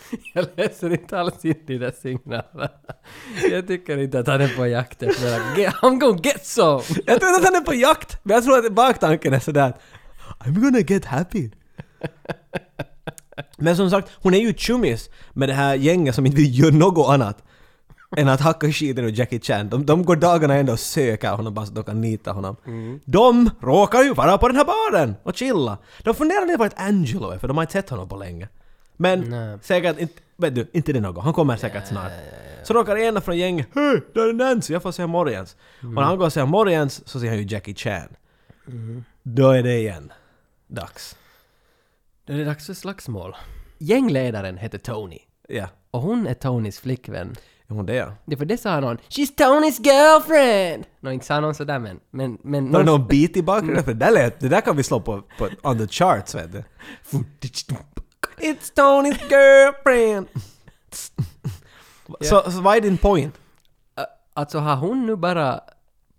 [0.34, 2.68] Jag läser inte alls in i de signalerna.
[3.51, 5.38] Jag tycker inte att han är på jakt efter
[5.70, 6.82] I'm gonna get some!
[7.07, 9.72] Jag tror inte att han är på jakt, men jag tror att baktanken är sådär
[10.40, 11.51] I'm gonna get happy.
[13.57, 16.74] Men som sagt, hon är ju tjummis med det här gänget som inte vill göra
[16.74, 17.44] något annat
[18.16, 19.68] än att hacka skiten ur Jackie Chan.
[19.68, 22.57] De, de går dagarna ända och söker honom bara så att de kan nita honom.
[23.05, 25.78] De råkar ju vara på den här baren och chilla.
[26.05, 28.49] De funderar lite på att Angelo är, för de har inte sett honom på länge.
[29.01, 29.59] Men Nej.
[29.62, 31.24] säkert inte, vet du, inte det något.
[31.24, 32.12] Han kommer säkert snart.
[32.62, 35.57] Så råkar ena från gänget Hej, där är Nancy, jag får säga morgens.
[35.82, 38.09] Och när han går och säger morgens så ser han ju Jackie Chan.
[39.22, 40.12] Då är det igen
[40.66, 41.16] dags.
[42.24, 43.36] Då är det dags för slagsmål.
[43.78, 45.18] Gängledaren heter Tony.
[45.49, 47.36] Ja, Och hon är Tonys flickvän.
[47.66, 48.12] är hon det?
[48.24, 52.01] Det för det sa någon “She's Tonys girlfriend!” Nå, inte sa någon sådär men...
[52.11, 52.38] Men...
[52.42, 53.84] men Någon, någon beat i bakgrunden?
[53.84, 56.53] För det där lät, det där kan vi slå på, på on the charts vet
[56.53, 56.64] du.
[58.39, 60.27] It's Tony's girlfriend!
[62.21, 63.35] Så, så vad är din point?
[63.97, 64.05] Ä-
[64.35, 65.61] Alltså har hon nu bara...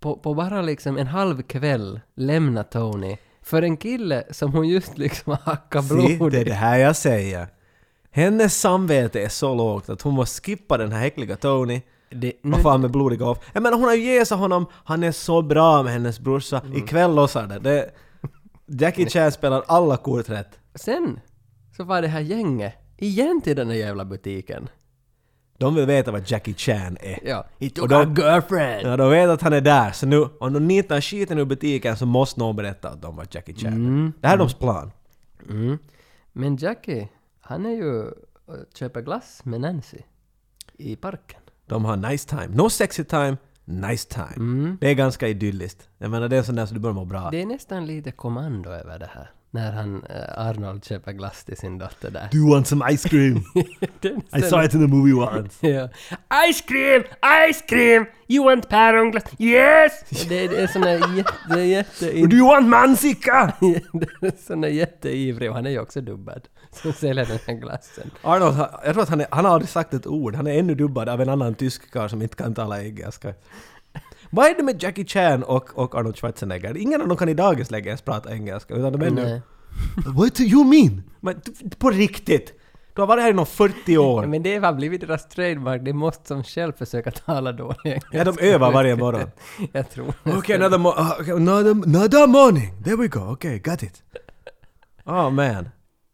[0.00, 4.98] På, på bara liksom en halv kväll lämnat Tony för en kille som hon just
[4.98, 6.44] liksom har hackat blod det är i.
[6.44, 7.48] det här jag säger.
[8.10, 11.80] Hennes samvete är så lågt att hon måste skippa den här äckliga Tony.
[12.10, 13.38] Det, Vad nu, fan med blodiga off.
[13.52, 16.62] Jag menar hon har ju jäsat honom, han är så bra med hennes brorsa.
[16.74, 17.58] Ikväll lossar det.
[17.58, 17.90] det.
[18.66, 20.58] Jackie Chan spelar alla kort rätt.
[20.74, 21.20] sen
[21.80, 24.68] så var det här gänget igen till den där jävla butiken.
[25.58, 27.18] De vill veta vad Jackie Chan är.
[27.24, 27.44] Ja.
[27.60, 28.86] He Och took de- our girlfriend!
[28.86, 31.96] Ja, de vet att han är där, så nu om de nitar skiten ur butiken
[31.96, 33.72] så måste någon berätta att de var Jackie Chan.
[33.72, 34.12] Mm.
[34.20, 34.90] Det här är deras plan.
[35.50, 35.78] Mm.
[36.32, 37.08] Men Jackie,
[37.40, 38.02] han är ju
[38.46, 39.98] och köper glass med Nancy.
[40.78, 41.40] I parken.
[41.66, 42.48] De har nice time.
[42.48, 44.36] No sexy time, nice time.
[44.36, 44.78] Mm.
[44.80, 45.88] Det är ganska idylliskt.
[45.98, 47.28] Jag menar det är sån där så du börjar må bra.
[47.30, 49.30] Det är nästan lite kommando över det här.
[49.52, 52.28] När han, eh, Arnold köper glass till sin dotter där.
[52.32, 53.36] Do you want some ice cream?
[54.36, 55.68] I saw it in the movie once.
[55.68, 55.88] Ja.
[56.50, 57.02] Ice cream!
[57.50, 58.06] Ice cream!
[58.28, 59.24] You want päronglass?
[59.38, 59.92] Yes!
[60.28, 62.12] Det, är sån där jätte, är jätte...
[62.12, 63.52] Do you want mansika?
[63.60, 66.48] är sån där jätteivrig och han är ju också dubbad.
[66.72, 68.10] Som säljer den här glassen.
[68.22, 70.34] Arnold, jag tror att han, är, han har aldrig sagt ett ord.
[70.34, 73.34] Han är ännu dubbad av en annan tysk karl som inte kan tala engelska.
[74.30, 76.76] Vad är det med Jackie Chan och, och Arnold Schwarzenegger?
[76.76, 79.42] Ingen av dem kan i dagens läge ens prata engelska, utan de är nu...
[80.06, 81.02] What do you mean?
[81.20, 81.40] Men
[81.78, 82.54] på riktigt!
[82.94, 84.26] Du har varit här i någon 40 år.
[84.26, 85.82] Men det har blivit deras trademark.
[85.82, 88.02] De måste som själv försöka tala dålig.
[88.12, 89.30] Ja, de övar varje morgon.
[89.72, 92.82] Jag tror Okay, another, mo- uh, okay, another, another morning.
[92.84, 93.20] There we go.
[93.20, 94.02] Okay, got it.
[95.04, 95.68] Oh man.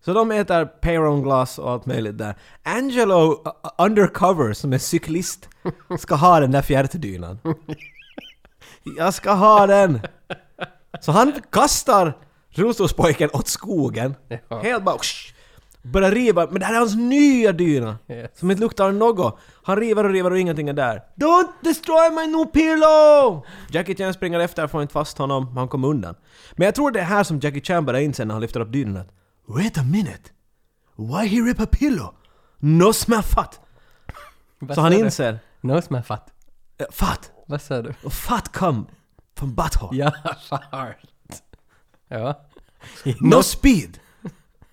[0.04, 2.34] Så de äter peyron-glass och allt möjligt där.
[2.62, 5.48] Angelo uh, undercover som är cyklist
[5.98, 7.38] ska ha den där fjärrdynan.
[8.96, 10.00] Jag ska ha den!
[11.00, 12.12] Så han kastar
[12.50, 14.14] rullstolspojken åt skogen.
[14.48, 14.60] Ja.
[14.62, 14.98] Helt bara...
[14.98, 15.32] Sh,
[15.82, 17.98] börjar riva, men det här är hans nya dyna!
[18.08, 18.30] Yes.
[18.38, 19.38] Som inte luktar något.
[19.62, 21.02] Han river och river och ingenting är där.
[21.16, 23.46] Don't destroy my new pillow!
[23.70, 26.14] Jackie Chan springer efter, får inte fast honom, han kommer undan.
[26.56, 28.72] Men jag tror det är här som Jackie Chan börjar inse när han lyfter upp
[28.72, 29.08] dynan att
[29.48, 30.30] Wait a minute!
[30.96, 32.14] Why he rip a pillow?
[32.58, 33.60] No smell fat!
[34.74, 35.38] Så han inser...
[35.60, 36.30] Som är fatt.
[36.78, 37.30] eh, Fat!
[37.46, 37.94] Vad sa du?
[38.02, 38.84] Och fat come
[39.34, 39.98] from butthole.
[39.98, 40.12] Ja,
[40.48, 40.96] fart.
[42.08, 42.46] Ja.
[43.20, 43.98] No speed!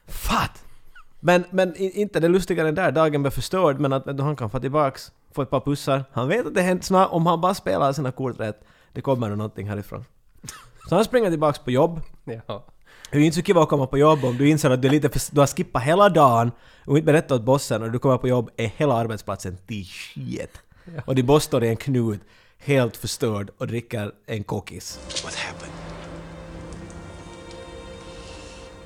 [0.07, 0.63] Fat!
[1.19, 4.59] Men, men inte det lustigare än där, dagen blev förstörd men att han kan få
[4.59, 6.03] tillbaks, få ett par pussar.
[6.11, 8.61] Han vet att det hänt snart, om han bara spelar sina kort rätt,
[8.93, 10.05] det kommer nog någonting härifrån.
[10.89, 12.01] Så han springer tillbaks på jobb.
[12.24, 12.65] Ja.
[13.11, 14.88] Det är ju inte så kiva att komma på jobb om du inser att du,
[14.88, 16.51] är lite för, du har skippat hela dagen
[16.86, 20.61] och inte berättat åt bossen och du kommer på jobb är hela arbetsplatsen till shit.
[21.05, 22.21] Och din boss står i en knut,
[22.64, 24.99] helt förstörd och dricker en kokis.
[25.24, 25.74] What happened?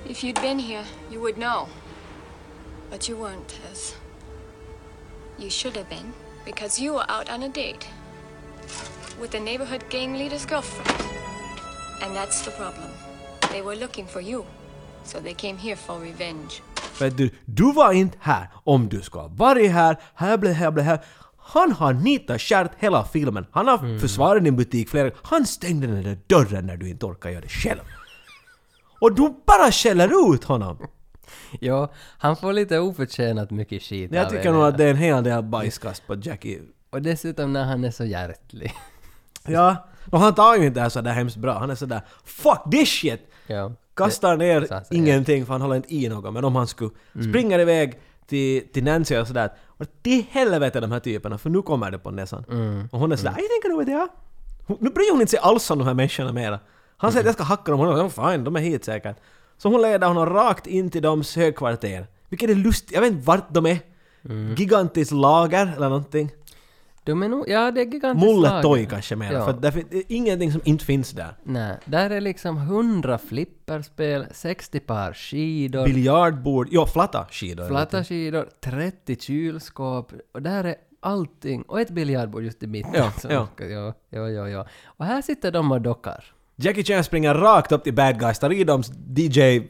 [0.09, 1.67] If you'd been here, you would know.
[2.91, 3.95] But you weren't, Tess.
[5.37, 6.13] You should have been.
[6.45, 7.87] Because you were out on a date
[9.21, 11.01] with the neighborhood gang leader's girlfriend.
[12.03, 12.89] And that's the problem.
[13.51, 14.45] They were looking for you,
[15.03, 16.61] so they came here for revenge.
[16.99, 20.71] Vet du, du var inte här om du ska ha varit här, här blev här
[20.71, 20.99] blev här.
[21.47, 23.45] Han har nitat skärt hela filmen.
[23.51, 27.29] Han har försvarat din butik flera Han stängde den där dörren när du inte orkar
[27.29, 27.79] göra det själv.
[29.01, 30.77] Och du bara skäller ut honom!
[31.59, 34.51] ja, han får lite oförtjänat mycket skit Jag tycker er.
[34.51, 36.61] nog att det är en hel del bajskast på Jackie.
[36.89, 38.73] Och dessutom när han är så hjärtlig.
[39.49, 41.59] Ja, och han tar ju inte det här sådär hemskt bra.
[41.59, 43.71] Han är sådär ”Fuck this shit!” ja.
[43.95, 46.33] Kastar ner ingenting för han håller inte i något.
[46.33, 46.91] Men om han skulle
[47.29, 49.49] springer iväg till, till Nancy och sådär.
[49.77, 52.43] Och till helvete de här typerna för nu kommer det på näsan.
[52.91, 54.09] Och hon är sådär ”Jag tänker nog att jag...”
[54.67, 56.59] Hon- Nu bryr hon inte sig alls om de här människorna mera.
[56.97, 59.17] Han säger att jag ska hacka dem hon är ”Fine, de är hit säkert”.
[59.57, 62.07] Så hon leder honom rakt in till deras högkvarter.
[62.29, 63.77] Vilket är lustigt, jag vet inte vart de är.
[64.57, 66.31] Gigantiskt lager eller någonting.
[67.07, 68.61] De är nog, ja det är gigantiskt lager.
[68.61, 69.33] toy kanske mer.
[69.33, 69.45] Ja.
[69.45, 71.37] För det är ingenting som inte finns där.
[71.43, 77.67] Nej, där är liksom 100 flipperspel, 60 par skidor, Biljardbord, ja flatta skidor.
[77.67, 82.91] flatta skidor, 30 kylskåp och där är allting och ett biljardbord just i mitten.
[82.93, 83.47] Ja, som ja.
[83.57, 84.67] ja, ja, ja, ja.
[84.85, 86.25] Och här sitter de och dockar.
[86.55, 89.61] Jackie Chan springer rakt upp till bad guys, tar i dems DJ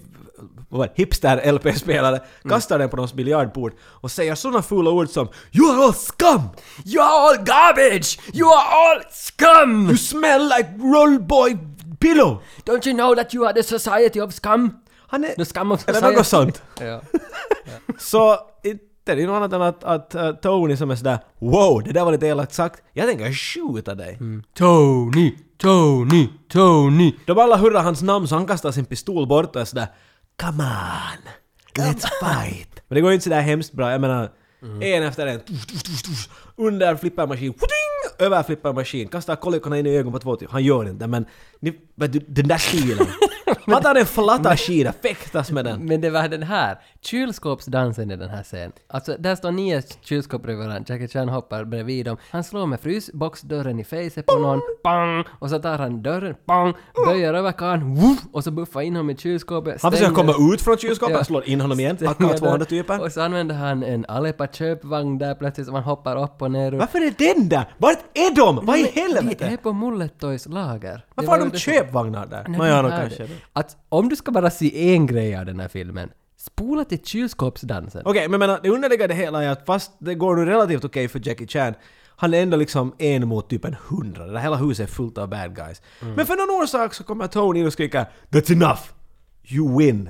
[0.77, 2.19] vad, hipster LP-spelare,
[2.49, 6.41] kastar den på deras biljardbord och säger sådana fula ord som “You are all scum!
[6.85, 8.19] You are all garbage!
[8.33, 9.87] You are all scum!
[9.87, 11.57] You smell like rollboy
[11.99, 14.77] pillow!” Don't you know that you are the society of scum?
[15.07, 15.35] Han är...
[15.35, 16.17] The scum of Eller society.
[16.17, 16.61] något sånt.
[16.79, 17.01] Ja.
[17.99, 18.83] Så inte
[19.15, 22.05] det är något annat än att, att uh, Tony som är sådär “Wow, det där
[22.05, 22.81] var lite elakt sagt.
[22.93, 24.19] Jag tänker skjuta dig.”
[24.57, 27.13] Tony, Tony, Tony.
[27.25, 29.87] De alla hurrar hans namn så han kastar sin pistol bort och är sådär
[30.41, 31.17] “Come on,
[31.75, 32.81] let's fight”.
[32.87, 34.31] Men det går ju inte sådär hemskt bra, jag menar
[34.81, 35.41] en efter en.
[36.55, 37.96] Under flippermaskin, Puting!
[38.19, 40.47] Över flippermaskin, kastar kolikorna in i ögonen på två till.
[40.51, 41.25] Han gör inte men
[41.59, 43.07] ni, du, den där stilen.
[43.65, 45.85] Han tar en flatta skida, fäktas med den.
[45.85, 48.71] Men det var den här, kylskåpsdansen i den här scenen.
[48.87, 52.17] Alltså, där står nio kylskåp bredvid varandra, Jackie Chan hoppar bredvid dem.
[52.31, 55.25] Han slår med frysboxdörren i facet på någon, bang!
[55.39, 56.75] Och så tar han dörren, bang!
[57.05, 58.19] Böjer över karln, woof!
[58.31, 59.81] Och så buffar in honom i kylskåpet.
[59.83, 61.23] Han försöker komma ut från kylskåpet, Ja.
[61.23, 63.01] slår in honom igen, stänger två andra typer.
[63.01, 66.71] Och så använder han en Alepa köpvagn där plötsligt som han hoppar upp och ner.
[66.71, 67.65] Varför är den där?
[67.97, 68.65] Vart är de?
[68.65, 69.57] Vad i De är helvete?
[69.63, 71.05] på Mullettoys lager.
[71.15, 72.45] Varför har de köpvagnar där?
[72.47, 73.27] Nej, Nå ja, de no, har kanske.
[73.53, 78.01] Att om du ska bara se en grej av den här filmen, spola till kylskåpsdansen.
[78.05, 81.07] Okej, men menar, det underliga det hela är att fast det går nu relativt okej
[81.07, 81.73] för Jackie Chan,
[82.15, 84.25] han är ändå liksom en mot typ en hundra.
[84.25, 85.81] Det hela huset är fullt av bad guys.
[86.01, 86.13] Mm.
[86.13, 88.81] Men för någon orsak så kommer Tony in och skriker “That's enough!
[89.49, 90.09] You win!”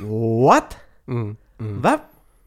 [0.44, 0.76] What?
[1.58, 1.98] Va?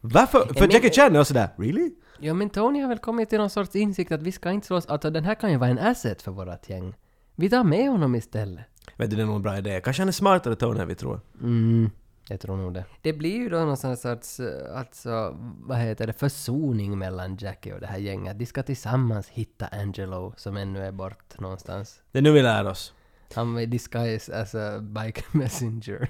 [0.02, 0.40] Varför?
[0.40, 3.38] För Mm, men- Jackie Chan är sådär “Really?” Ja men Tony har väl kommit till
[3.38, 5.80] någon sorts insikt att vi ska inte slåss, alltså den här kan ju vara en
[5.80, 6.94] asset för vårat gäng.
[7.36, 8.66] Vi tar med honom istället.
[8.96, 9.82] Vet du, det är nog en bra idé.
[9.84, 11.22] Kanske han är smartare Tony än vi tror.
[11.42, 11.90] Mm,
[12.30, 12.86] jag tror nog det.
[13.02, 17.80] Det blir ju då någon sorts, eh, alltså, vad heter det, försoning mellan Jackie och
[17.80, 18.40] det här gänget.
[18.40, 22.02] De ska tillsammans hitta Angelo som ännu är bort någonstans.
[22.12, 22.94] Det är nu vi lär oss.
[23.34, 26.10] Han i disguise as a bike messenger.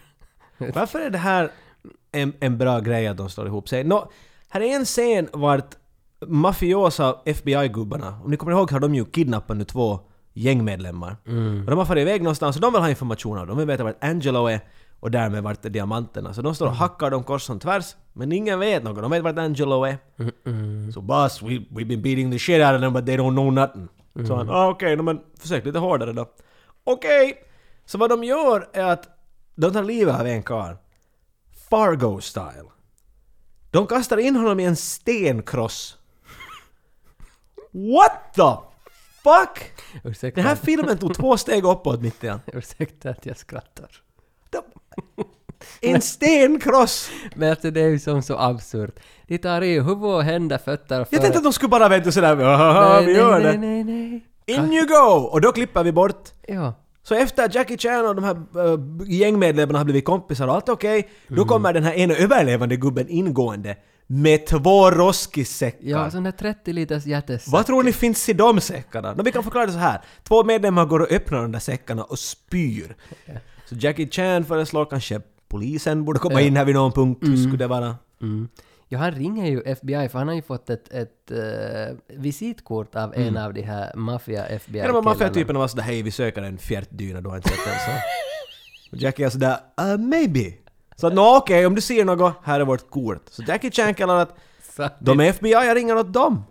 [0.58, 1.51] Varför är det här
[2.12, 3.84] en, en bra grej att de slår ihop sig?
[3.84, 4.12] Nå,
[4.49, 5.76] här är en scen vart
[6.26, 9.99] mafiosa FBI-gubbarna, om ni kommer ihåg har de ju kidnappat nu två
[10.34, 11.18] gängmedlemmar.
[11.65, 13.57] Och de har farit iväg någonstans och de vill ha information av dem.
[13.57, 14.59] De vill veta vart Angelo är
[14.99, 16.34] och därmed vart är diamanterna.
[16.34, 19.01] Så de står och hackar dem kors och tvärs, men ingen vet något.
[19.01, 19.97] De vet vart Angelo är.
[20.91, 23.53] Så boss, we, we've been beating the shit out of them but they don't know
[23.53, 23.88] nothing.
[24.28, 26.26] Så han, ah, okej, no, men försök lite hårdare då.
[26.84, 27.34] Okej!
[27.86, 29.09] Så vad de gör är att
[29.55, 30.76] de tar livet av en karl.
[31.70, 32.68] Fargo-style.
[33.72, 35.97] De kastar in honom i en stenkross.
[37.78, 38.58] What the
[39.24, 39.72] fuck?
[40.04, 42.44] Ursäkta, Den här filmen tog två steg uppåt mitt i allt.
[42.54, 43.90] ursäkta att jag skrattar.
[45.82, 47.10] En stenkross!
[47.36, 49.00] Men alltså det är ju som så absurt.
[49.28, 52.12] De tar i huvud och händer, fötter och Jag tänkte att de skulle bara vänta
[52.12, 53.58] sådär, haha, vi gör nej, det.
[53.58, 55.28] nej, nej, In you go!
[55.32, 56.30] Och då klipper vi bort.
[56.48, 56.74] Ja.
[57.04, 58.36] Så efter att Jackie Chan och de här
[58.68, 62.76] uh, gängmedlemmarna har blivit kompisar och allt är okej, då kommer den här ena överlevande
[62.76, 63.76] gubben ingående
[64.08, 65.89] med två roskisäckar.
[65.89, 67.53] Ja, sån där 30 liters jättesäck.
[67.53, 69.14] Vad tror ni finns i de säckarna?
[69.14, 70.01] No, vi kan förklara det så här.
[70.24, 72.95] Två medlemmar går och öppnar de där säckarna och spyr.
[73.66, 77.20] Så Jackie Chan föreslår kanske polisen borde komma in här vid någon punkt.
[77.22, 77.95] Hur skulle det vara?
[78.22, 78.49] Mm.
[78.89, 83.14] Ja, han ringer ju FBI för han har ju fått ett, ett eh, visitkort av
[83.16, 87.22] en av de här maffia FBI Ja, maffiatyperna var sådär hej vi söker en fjärtdyna,
[87.22, 87.91] du har inte sett den så.
[89.05, 90.53] Jackie är sådär uh, maybe.
[91.00, 93.22] Så nå okej, om du ser något, här är vårt kort.
[93.30, 94.36] Så Jackie Chan kallar att
[95.00, 96.43] de är FBI, jag ringer åt dem.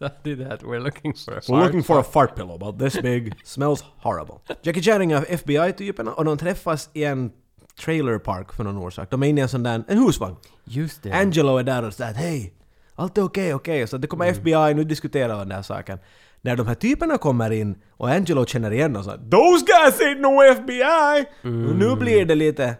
[0.00, 3.34] Är that we're looking for a We're looking for a fart pillow about this big,
[3.44, 4.34] smells horrible.
[4.62, 7.32] Jackie Chan ringer FBI-typerna och de träffas i en
[7.80, 9.10] trailer park för någon orsak.
[9.10, 10.36] De är inne i en sån där, en husvagn.
[10.64, 11.12] Just det.
[11.12, 12.54] Angelo är där och säger hej,
[12.94, 13.86] allt är okej, okej.
[13.86, 15.98] Så det kommer FBI, nu diskuterar vi den här saken.
[16.40, 20.00] När de här typerna kommer in och Angelo känner igen dem så här, Those guys
[20.00, 21.26] ain't no FBI!
[21.42, 22.76] Och nu blir det lite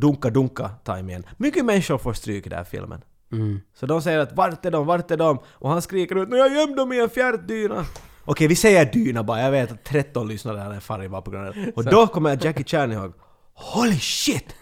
[0.00, 1.26] dunka-dunka time igen.
[1.36, 3.00] Mycket människor får stryk i den här filmen.
[3.32, 3.60] Mm.
[3.74, 5.38] Så de säger att vart är de, vart är de?
[5.48, 7.84] Och han skriker ut "Nej, jag gömde dem i en fjärtdyna.
[8.24, 9.40] Okej, vi säger dyna bara.
[9.40, 11.72] Jag vet att 13 lyssnare här är farliga bara på grund av det.
[11.76, 13.12] Och då kommer Jackie Chan ihåg.
[13.54, 14.54] Holy shit!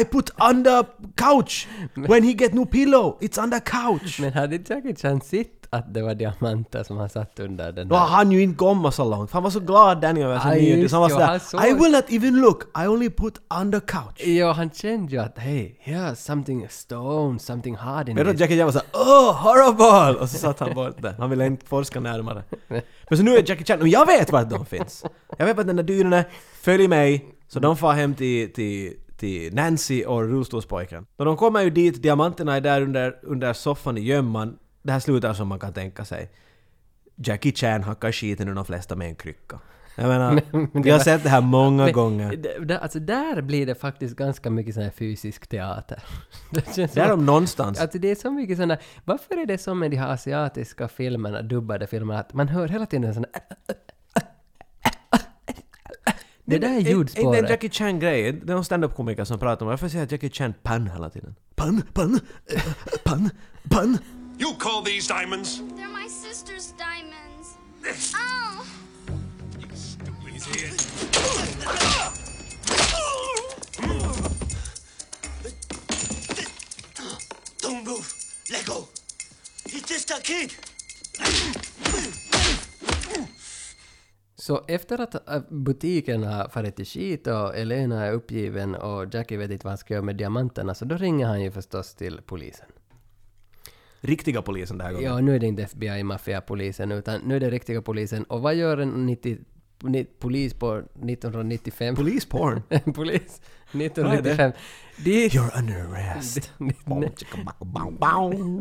[0.00, 0.84] I put under
[1.16, 1.68] couch!
[1.94, 4.20] When he get no pillow, it's under couch!
[4.20, 7.94] Men hade Jackie Chan sett att det var diamanter som han satt under den Då
[7.94, 8.00] där?
[8.00, 9.30] har han ju inte kommit så långt.
[9.32, 10.76] Han var så glad Daniel var så Ja, ny.
[10.82, 13.80] just han var det, han sådär I will not even look, I only put under
[13.80, 14.20] couch.
[14.26, 18.36] Ja, han kände ju att hej, here's something stone, something hard in Jag tror att
[18.36, 18.40] this.
[18.40, 21.14] Jackie Chan var såhär ”Oh, horrible!” och så satt han bort det.
[21.18, 22.42] Han ville inte forska närmare.
[23.08, 25.04] Men så nu är Jackie Chan, och jag vet vart de finns.
[25.38, 26.24] Jag vet vart den där dynan är.
[26.60, 27.34] Följ mig.
[27.48, 31.06] Så de far hem till, till, till Nancy och rullstolspojken.
[31.16, 34.58] Och de kommer ju dit, diamanterna är där under, under soffan i gömman.
[34.82, 36.30] Det här slutar som man kan tänka sig.
[37.16, 39.58] Jackie Chan hackar skiten ur de flesta med en krycka.
[39.96, 40.40] Jag menar,
[40.82, 42.36] vi har sett det här många Men gånger.
[42.36, 46.02] d- d- alltså där blir det faktiskt ganska mycket sån här fysisk teater.
[46.50, 47.80] Det känns Där om någonstans.
[47.80, 48.78] Alltså det är så mycket såna...
[49.04, 52.86] Varför är det som med de här asiatiska filmerna, dubbade filmerna, att man hör hela
[52.86, 53.74] tiden en sån där...
[56.48, 57.50] Det där är ljudspåret.
[57.50, 58.32] Jackie Chan-grej.
[58.32, 61.34] Det är någon stand-up-komiker som pratar om varför säger Jackie Chan pan hela tiden?
[61.54, 62.62] Pan, pan, eh,
[63.04, 63.30] pan,
[63.70, 63.98] pan.
[64.38, 65.58] You call these diamonds?
[65.58, 67.56] They're my sister's diamonds.
[68.14, 68.64] Oh!
[77.62, 78.14] Don't move.
[78.50, 78.88] Let go.
[79.66, 80.54] He's just a kid.
[84.48, 89.38] Så efter att äh, butiken har farit till skit och Elena är uppgiven och Jackie
[89.38, 92.20] vet inte vad han ska göra med diamanterna så då ringer han ju förstås till
[92.26, 92.66] polisen.
[94.00, 95.10] Riktiga polisen den här gången.
[95.10, 98.24] Ja, nu är det inte FBI, maffiapolisen, utan nu är det riktiga polisen.
[98.24, 99.38] Och vad gör en 90,
[99.82, 101.96] ni, polis på 1995?
[101.96, 102.62] Polisporn?
[102.94, 103.42] polis
[103.72, 104.52] 1995.
[104.96, 106.52] De, You're under arrest.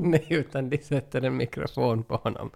[0.01, 2.51] Nej, utan de sätter en mikrofon på honom.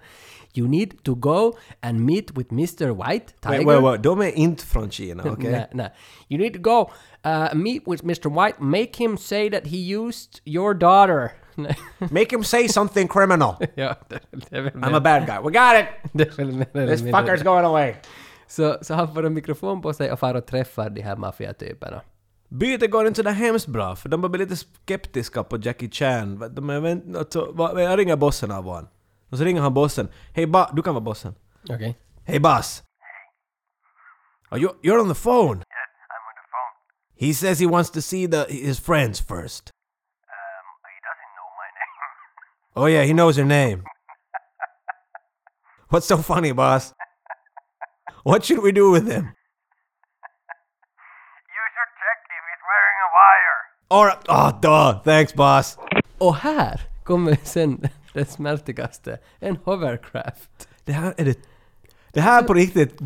[0.53, 2.95] You need to go and meet with Mr.
[2.95, 3.65] White, Tiger.
[3.65, 4.03] Wait, wait, wait.
[4.03, 5.51] De är inte från Kina, okej?
[5.51, 5.93] Nej, nej.
[6.29, 6.91] You need to go
[7.25, 8.29] uh, meet with Mr.
[8.29, 11.31] White, make him say that he used your daughter.
[12.11, 13.55] Make him say something criminal.
[13.75, 15.39] ja, det, det I'm a bad guy.
[15.39, 15.87] We got it!
[16.73, 17.95] This fucker's going away.
[18.47, 22.01] Så, så han får en mikrofon på sig och far och träffar de här maffiatyperna.
[22.49, 26.53] Bytet går inte sådär hemskt bra, för de börjar bli lite skeptiska på Jackie Chan.
[26.55, 28.87] De är, alltså, jag ringer bossen av honom.
[29.31, 30.09] Och så ringer han bossen.
[30.33, 30.69] Hej ba...
[30.73, 31.35] Du kan vara bossen.
[31.69, 31.97] Okej.
[32.25, 32.83] Hey boss.
[34.51, 35.57] Are you, you're on the phone?
[35.57, 35.65] Yes,
[36.09, 36.73] I'm on the phone.
[37.27, 39.71] He says he wants to see the his friends first.
[40.27, 42.83] Um, he doesn't know my name.
[42.83, 43.83] Oh yeah, he knows your name.
[45.89, 46.93] What's so funny, boss?
[48.23, 49.23] What should we do with him?
[51.55, 53.59] You should check if he's wearing a wire.
[53.89, 55.77] Alright, oh duh, thanks boss.
[56.19, 59.17] Och här kommer sen det smärtigaste.
[59.39, 60.67] En hovercraft.
[60.85, 61.39] Det här är det...
[62.13, 62.99] Det här på riktigt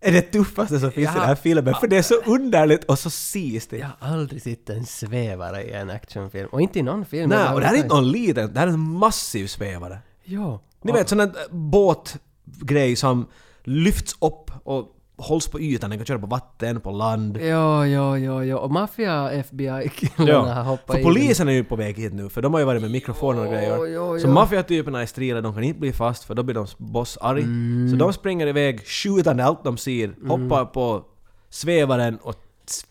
[0.00, 1.20] är det tuffaste som finns i Ja.
[1.20, 3.72] den här filmen, för det är så underligt och så sist.
[3.72, 6.48] Jag har aldrig sett en svävare i en actionfilm.
[6.52, 7.30] Och inte i någon film.
[7.30, 9.98] Nej, och det här är inte någon liten, det här är en massiv svävare.
[10.24, 10.60] Ja.
[10.82, 13.26] Ni vet sån där båtgrej som
[13.62, 17.36] lyfts upp och hålls på ytan, den kan köra på vatten, på land.
[17.36, 18.58] Ja, ja, ja, ja.
[18.58, 22.52] Och maffia FBI-killarna har hoppat för polisen är ju på väg hit nu, för de
[22.52, 23.86] har ju varit med mikrofoner och grejer.
[23.86, 24.32] jo, så jo.
[24.32, 27.42] maffiatyperna är strila, de kan inte bli fast för då blir de boss arg.
[27.42, 27.88] Mm.
[27.90, 31.04] Så de springer iväg, skjutande allt de ser, hoppar på
[31.50, 32.34] svävaren och...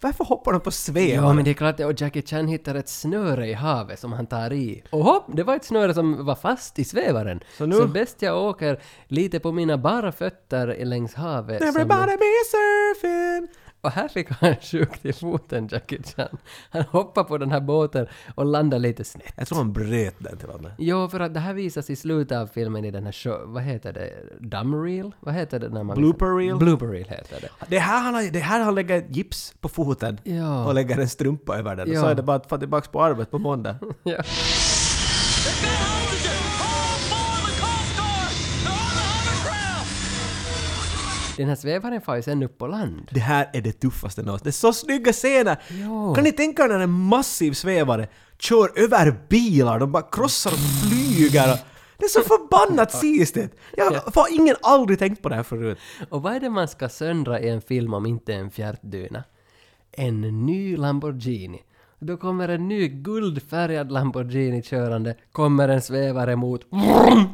[0.01, 1.23] Varför hoppar de på svävaren?
[1.23, 4.25] Ja, men det är klart, och Jackie Chan hittar ett snöre i havet som han
[4.27, 4.83] tar i.
[4.89, 7.39] Och hopp, det var ett snöre som var fast i svävaren.
[7.57, 11.59] Så nu- Så bäst jag åker lite på mina bara fötter längs havet.
[11.59, 13.47] som- Everybody be surfing!
[13.83, 16.37] Och här fick han sjukt i foten, Jackie Chan.
[16.69, 19.33] Han hoppar på den här båten och landar lite snett.
[19.37, 20.71] Jag tror han bröt den till och med.
[20.77, 23.41] Jo, för att det här visas i slutet av filmen i den här show...
[23.45, 24.09] Vad heter det?
[24.39, 25.11] Dumb-reel?
[25.19, 25.97] Vad heter det när man...
[25.97, 26.57] Blooper reel?
[26.57, 27.49] Blooper reel heter det.
[27.67, 30.65] Det här han, har- det här han lägger gips på foten Ja.
[30.65, 31.89] och lägger en strumpa över den.
[31.89, 32.09] Och så Ja.
[32.09, 33.75] är det bara att få tillbaka på arbetet på måndag.
[34.03, 34.23] Ja.
[41.37, 43.09] Den här svävaren far ju sen upp på land.
[43.11, 44.43] Det här är det tuffaste någonsin.
[44.43, 45.57] Det är så snygga scener!
[45.69, 46.15] Jo.
[46.15, 48.07] Kan ni tänka er när en massiv svävare
[48.39, 51.57] kör över bilar, de bara krossar och flyger och...
[51.97, 53.55] Det är så förbannat sistigt!
[53.77, 55.77] Jag har ingen aldrig tänkt på det här förut.
[56.09, 59.23] Och vad är det man ska söndra i en film om inte en fjärtdyna?
[59.91, 61.61] En ny Lamborghini.
[62.03, 66.61] Då kommer en ny guldfärgad Lamborghini körande, kommer en svävare mot...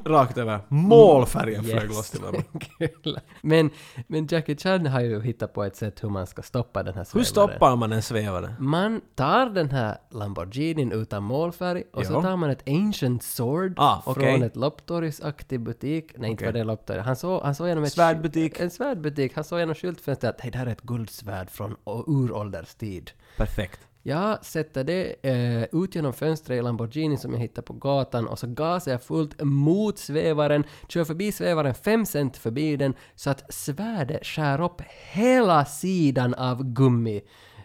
[0.06, 0.60] Rakt över.
[0.68, 2.22] Målfärgen flög loss till.
[2.78, 3.20] Kul.
[3.42, 3.70] men,
[4.08, 7.00] men Jackie Chan har ju hittat på ett sätt hur man ska stoppa den här
[7.14, 7.26] Hur svävaren.
[7.26, 8.54] stoppar man en svävare?
[8.60, 12.22] Man tar den här Lamborghinin utan målfärg och så Ja.
[12.22, 14.44] tar man ett ancient sword Ah, från okej.
[14.44, 16.12] ett lopptorgsaktig butik.
[16.18, 17.00] Nej, inte var det lopptorg.
[17.00, 17.92] Han såg, han såg genom ett...
[17.94, 18.60] Svärdbutik.
[18.60, 19.32] En svärdbutik.
[19.36, 23.12] Han såg genom skyltfönstret att hej, det här är ett guldsvärd från o- urålders tid.
[23.38, 23.80] Perfekt.
[24.04, 28.40] Jag sätter det eh, ut genom fönstret i Lamborghini som jag hittar på gatan och
[28.40, 33.54] så gasar jag fullt mot svävaren, kör förbi svävaren fem cent förbi den så att
[33.54, 34.82] svärdet skär upp
[35.12, 37.22] hela sidan av gummi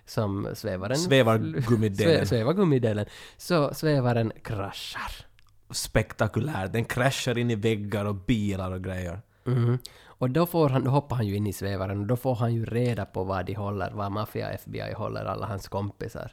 [0.07, 0.97] som svävaren...
[0.97, 2.17] Svävargummidelen.
[2.17, 3.07] Svä, svävargummidelen.
[3.37, 5.27] Så svävaren kraschar.
[5.71, 6.69] Spektakulär.
[6.69, 9.21] Den kraschar in i väggar och bilar och grejer.
[9.45, 9.79] Mhm.
[10.25, 12.55] Och då, får han, då hoppar han ju in i svävaren och då får han
[12.55, 16.33] ju reda på vad de håller, vad maffia FBI håller alla hans kompisar.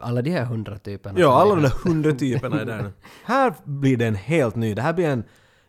[0.00, 1.20] Alla de här hundra typerna.
[1.20, 2.92] Ja, alla de där hundra typerna är där nu.
[3.24, 4.74] Här blir det en helt ny.
[4.74, 5.24] Det här blir en,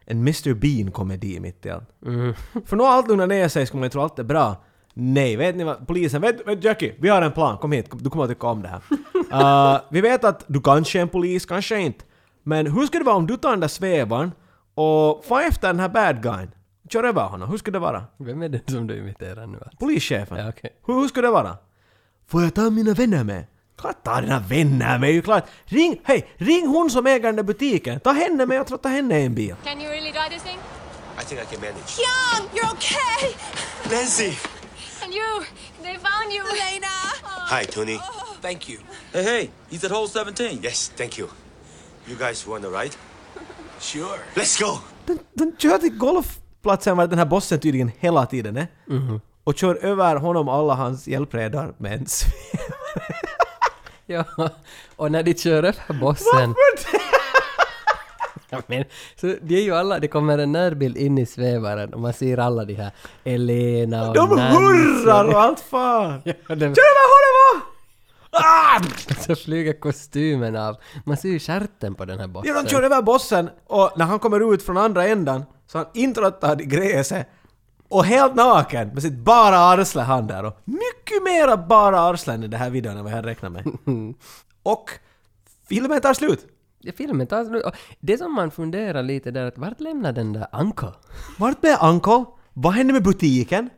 [0.06, 1.90] en Mr Bean-komedi mitt i allt.
[2.06, 2.34] Mm.
[2.66, 4.64] För nu har allt lugnat ner sig skulle man ju tro allt är bra.
[4.94, 5.88] Nej, vet ni vad?
[5.88, 7.58] Polisen, vet, vet Jackie, vi har en plan.
[7.58, 8.82] Kom hit, du kommer att tycka om det här.
[9.34, 12.06] Uh, vi vet att du kanske är en polis, kanske inte.
[12.44, 14.32] Men hur skulle det vara om du tar den där svävaren
[14.76, 16.52] och får efter den här bad guyn?
[16.94, 17.50] Kör över honom.
[17.50, 18.04] Hur skulle det vara?
[18.18, 19.58] Vem är det som du imiterar nu?
[19.58, 19.78] alltså?
[19.80, 20.38] Polischefen.
[20.38, 20.70] Ja, okej.
[20.86, 21.58] Hur, hur skulle det vara?
[22.28, 23.46] Får jag ta mina vänner med?
[23.78, 25.44] Klart ta dina vänner med, ju klart.
[25.66, 28.00] Ring, hej, ring hon som äger den där butiken.
[28.00, 29.56] Ta henne med och ta- ta henne i en bil.
[29.64, 30.60] Can you really drive this thing?
[31.22, 31.98] I think I can manage.
[32.08, 33.34] Young, you're okay.
[33.92, 34.38] Nancy!
[35.04, 35.44] And you!
[35.84, 36.42] They found you!
[36.42, 36.88] Elena.
[37.50, 37.98] Hi, Tony.
[38.42, 38.80] Thank you.
[39.14, 40.60] Hey, hey, he's at hole 17.
[40.64, 41.28] Yes, thank you.
[42.08, 42.96] You guys want a ride?
[43.80, 44.20] Sure.
[44.36, 44.78] Let's go!
[45.06, 46.38] Den, den kör till golf...
[46.64, 48.68] platsen var den här bossen tydligen hela tiden är.
[48.86, 49.22] Mhm.
[49.44, 52.32] Och kör över honom alla hans hjälpredar med en sv-
[54.06, 54.24] Ja,
[54.96, 56.56] och när de kör över bossen...
[58.54, 58.84] Ja, men,
[59.22, 62.38] så det är ju alla, det kommer en närbild in i svävaren och man ser
[62.38, 62.92] alla de här
[63.24, 64.58] Elena och De Nancy.
[64.58, 66.22] hurrar och allt fan!
[66.26, 66.68] Ja, de, Kör
[67.02, 67.62] över honom!
[68.32, 68.82] Ah!
[69.28, 70.76] så flyger kostymen av.
[71.06, 72.54] Man ser ju stjärten på den här bossen.
[72.56, 75.88] Ja, de kör över bossen och när han kommer ut från andra ändan så han
[75.94, 77.28] introttad i gräset
[77.88, 82.48] och helt naken med sitt bara arsle han där och mycket mera bara arslen i
[82.48, 83.64] den här videon än vad jag räknar med.
[84.64, 84.90] och
[85.70, 86.48] filmen tar slut.
[86.80, 87.66] Ja, filmen tar slut.
[87.66, 90.94] Och Det som man funderar lite där att vart lämnar den där Uncle?
[91.38, 92.26] Vart blev Uncle?
[92.54, 93.70] Vad hände med butiken?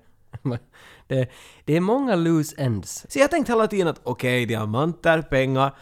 [1.08, 1.30] det,
[1.66, 3.06] det är många loose ends.
[3.10, 5.76] Så jag tänkte hela tiden att okej, diamanter, pengar,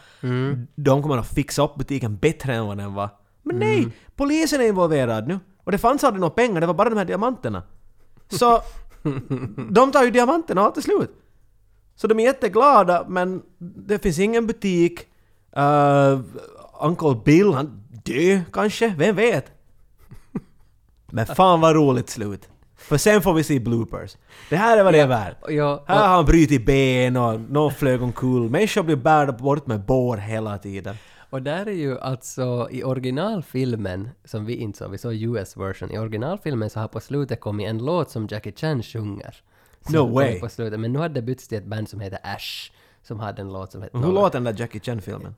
[0.76, 3.10] de kommer att fixa upp butiken bättre än vad den var.
[3.44, 3.88] Men nej!
[4.16, 5.40] Polisen är involverad nu.
[5.64, 7.64] Och det fanns aldrig några pengar, det var bara de här diamanterna.
[8.30, 8.62] Så
[9.70, 11.12] de tar ju diamanterna och allt är slut.
[11.96, 15.00] Så de är jätteglada men det finns ingen butik.
[15.58, 16.20] Uh,
[16.82, 19.46] Uncle Bill, han dö kanske, vem vet?
[21.12, 22.50] Men fan vad roligt slut.
[22.78, 24.18] För sen får vi se bloopers.
[24.50, 25.38] Det här är vad det är värt.
[25.48, 28.50] Ja, Här har han brutit ben och någon flög omkull.
[28.50, 30.96] Människor blir bärda bort med bår hela tiden.
[31.31, 35.91] Och där är ju alltså i originalfilmen, som vi inte såg, vi såg US version,
[35.91, 39.43] i originalfilmen så har på slutet kommit en låt som Jackie Chan sjunger.
[39.81, 40.41] Som No kom way.
[40.41, 40.81] På slutet.
[40.81, 43.73] Men nu hade det bytts till ett band som heter Ash, som hade en låt
[43.73, 43.99] som hette...
[43.99, 45.35] Hur låter den där Jackie Chan-filmen?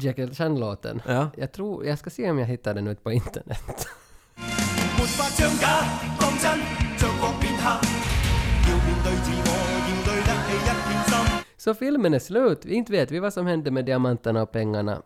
[0.00, 1.02] Jackie Chan-låten?
[1.06, 1.30] Ja.
[1.36, 3.88] Jag tror, jag ska se om jag hittar den ut på internet.
[4.98, 5.66] 没法将假
[6.20, 6.58] 当真，
[6.98, 7.68] 着过片刻，
[8.68, 9.52] 要面对自我，
[9.88, 11.14] 要对得起一片心。
[11.56, 12.64] Så filmen är slut.
[12.64, 15.02] Inte vet vi vad som hände med diamanterna och pengarna.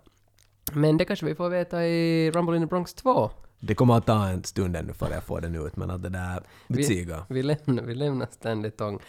[0.71, 3.31] Men det kanske vi får veta i Rumble in the Bronx 2.
[3.59, 6.09] Det kommer att ta en stund ännu före jag får den ut men att det
[6.09, 7.25] där betygar.
[7.29, 8.99] Vi, vi, lämnar, vi lämnar Stanley Tong.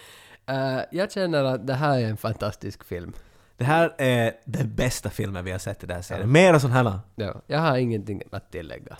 [0.50, 3.12] Uh, jag känner att det här är en fantastisk film.
[3.56, 6.32] Det här är den bästa filmen vi har sett i den här serien.
[6.32, 6.98] Mera sån här.
[7.14, 8.96] Ja, jag har ingenting att tillägga.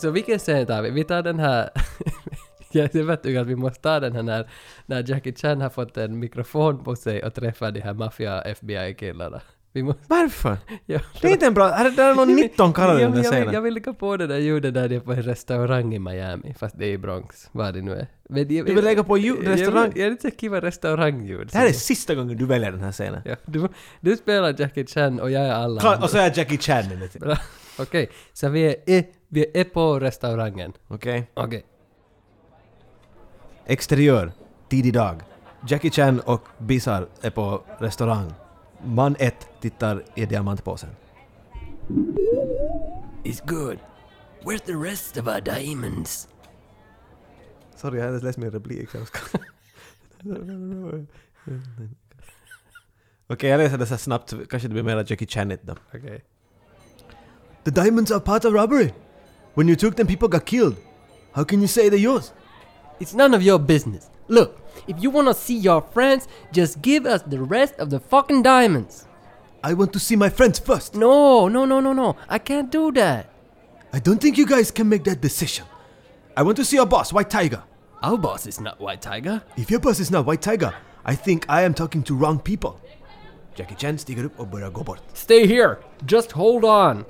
[0.00, 0.90] Så vilken scen tar vi?
[0.90, 1.70] Vi tar den här...
[2.76, 4.48] jag vet ju att vi måste ta den här när,
[4.86, 9.40] när Jackie Chan har fått en mikrofon på sig och träffar de här maffia-FBI-killarna.
[9.74, 10.02] Måste...
[10.08, 10.56] Varför?
[10.86, 11.68] Ja, Det är inte en bra...
[11.72, 13.54] Här, där är någon 19 karlar i den där jag, vill, scenen.
[13.54, 16.54] jag vill lägga på det där ljudet där de är på en restaurang i Miami,
[16.58, 18.06] fast det är i Bronx, vad det nu är.
[18.28, 19.92] Men jag, Du vill lägga på ljud- restaurang?
[19.94, 21.48] Jag, jag är inte vad restaurangljud.
[21.52, 23.20] Det här är sista gången du väljer den här scenen.
[23.24, 23.68] Ja, du,
[24.00, 26.04] du spelar Jackie Chan och jag är alla andra.
[26.04, 26.84] och så är Jackie Chan
[27.20, 27.38] det.
[27.78, 30.72] Okej, så vi är, i- vi är på restaurangen.
[30.88, 31.30] Okej.
[31.34, 31.64] Okej.
[33.68, 34.32] Exteriör.
[34.68, 35.22] Tidig dag.
[35.68, 38.32] Jackie Chan och Bizarre är på restaurang.
[38.84, 40.90] Man 1 tittar i diamantpåsen.
[43.24, 43.78] It's good.
[44.42, 46.28] Where's the rest of our diamonds?
[47.76, 48.88] Sorry, jag hade läst min replik.
[53.26, 54.34] Okej, jag läser det så snabbt.
[54.50, 55.74] Kanske det blir mer Jackie Chanigt då.
[55.94, 56.24] Okej.
[57.64, 58.92] The diamonds are part of robbery.
[59.54, 60.76] When you took them, people got killed.
[61.32, 62.32] How can you say they're yours?
[63.00, 64.10] It's none of your business.
[64.28, 68.42] Look, if you wanna see your friends, just give us the rest of the fucking
[68.42, 69.06] diamonds.
[69.62, 70.94] I want to see my friends first.
[70.94, 72.16] No, no, no, no, no.
[72.28, 73.30] I can't do that.
[73.92, 75.64] I don't think you guys can make that decision.
[76.36, 77.62] I want to see our boss, White Tiger.
[78.02, 79.42] Our boss is not White Tiger.
[79.56, 80.74] If your boss is not White Tiger,
[81.04, 82.78] I think I am talking to wrong people.
[83.54, 85.00] Jackie Chan stiger upp och börjar gå bort.
[85.14, 85.76] Stay here.
[86.04, 87.04] Just hold on.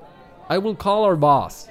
[0.49, 1.69] I will call our boss.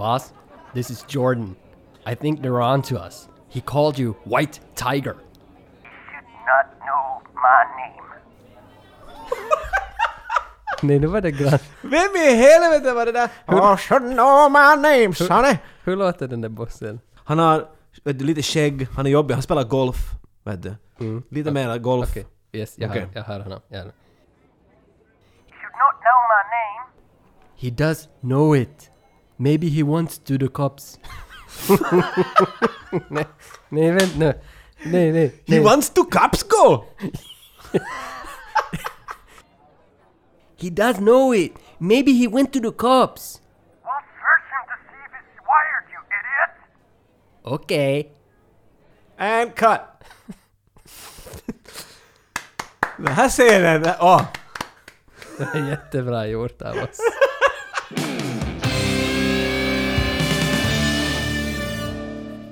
[0.00, 0.32] Boss,
[0.72, 1.56] this is Jordan.
[2.06, 3.28] I think they're on to us.
[3.48, 5.16] He called you White Tiger.
[6.46, 8.06] Not know my name.
[10.82, 11.58] Nej, nu var det grann.
[11.82, 13.28] Vem i helvete var det där?
[13.46, 15.58] Oh, should know my name, sonny!
[15.84, 17.00] Hur låter den där bossen?
[17.24, 17.68] Han har
[18.04, 19.96] vet du, lite skägg, han är jobbig, han spelar golf.
[20.44, 20.76] Vet du.
[21.30, 22.10] Lite mera golf.
[22.10, 23.00] Okej, yes, jag, Okej.
[23.02, 23.60] hör, jag hör honom.
[23.68, 23.92] Jag hör.
[25.50, 26.90] Should not know my name.
[27.56, 28.89] He does know it.
[29.40, 30.98] Maybe he wants to the cops.
[33.08, 33.26] nej,
[33.68, 34.34] nej, vänta nu.
[34.84, 35.28] Nej, nej.
[35.46, 35.60] He nej.
[35.64, 36.84] wants to cops go!
[40.56, 41.52] He does know it.
[41.78, 43.40] Maybe he went to the cops.
[43.82, 46.50] We'll search him to see if he's wired, you idiot.
[47.62, 48.10] Okay.
[49.18, 49.80] And cut!
[52.98, 54.22] Den här scenen, där- åh!
[55.38, 56.74] Det är jättebra gjort av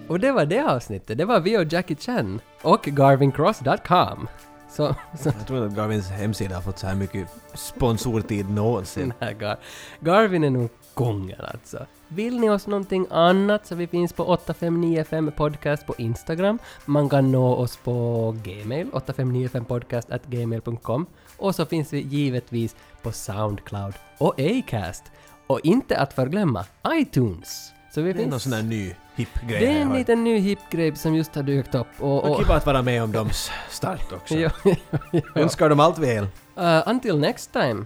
[0.09, 1.18] Och det var det avsnittet.
[1.18, 2.40] Det var vi och Jackie Chan.
[2.62, 4.28] Och garvincross.com.
[4.70, 9.12] Så, så Jag tror inte att Garvins hemsida har fått så här mycket sponsortid någonsin.
[9.20, 9.56] Nej, Gar
[10.00, 11.86] Garvin är nog kungen alltså.
[12.09, 16.59] Vill ni oss någonting annat så vi finns på 8595 podcast på Instagram.
[16.84, 21.06] Man kan nå oss på gmail, 8595podcast gmail.com.
[21.36, 25.04] Och så finns vi givetvis på Soundcloud och Acast.
[25.46, 27.72] Och inte att förglömma iTunes.
[27.91, 28.43] Så vi Det är någon finns...
[28.43, 29.61] sån där ny hipp grej.
[29.61, 31.86] Det är en liten ny hipp grej som just har dykt upp.
[31.99, 34.34] Och, Och och, kul att vara med om dems start också.
[34.39, 34.74] ja, ja,
[35.11, 35.20] ja.
[35.34, 36.24] Önskar dem allt väl.
[36.59, 37.84] Uh, until next time.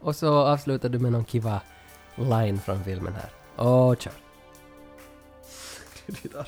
[0.00, 1.60] Och så avslutar du med någon kiva
[2.16, 3.30] line från filmen här.
[3.64, 4.12] Och kör.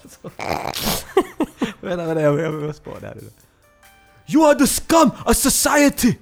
[1.80, 3.16] Vänta, vänta, jag måste på det här.
[4.26, 6.14] You are the scum of society!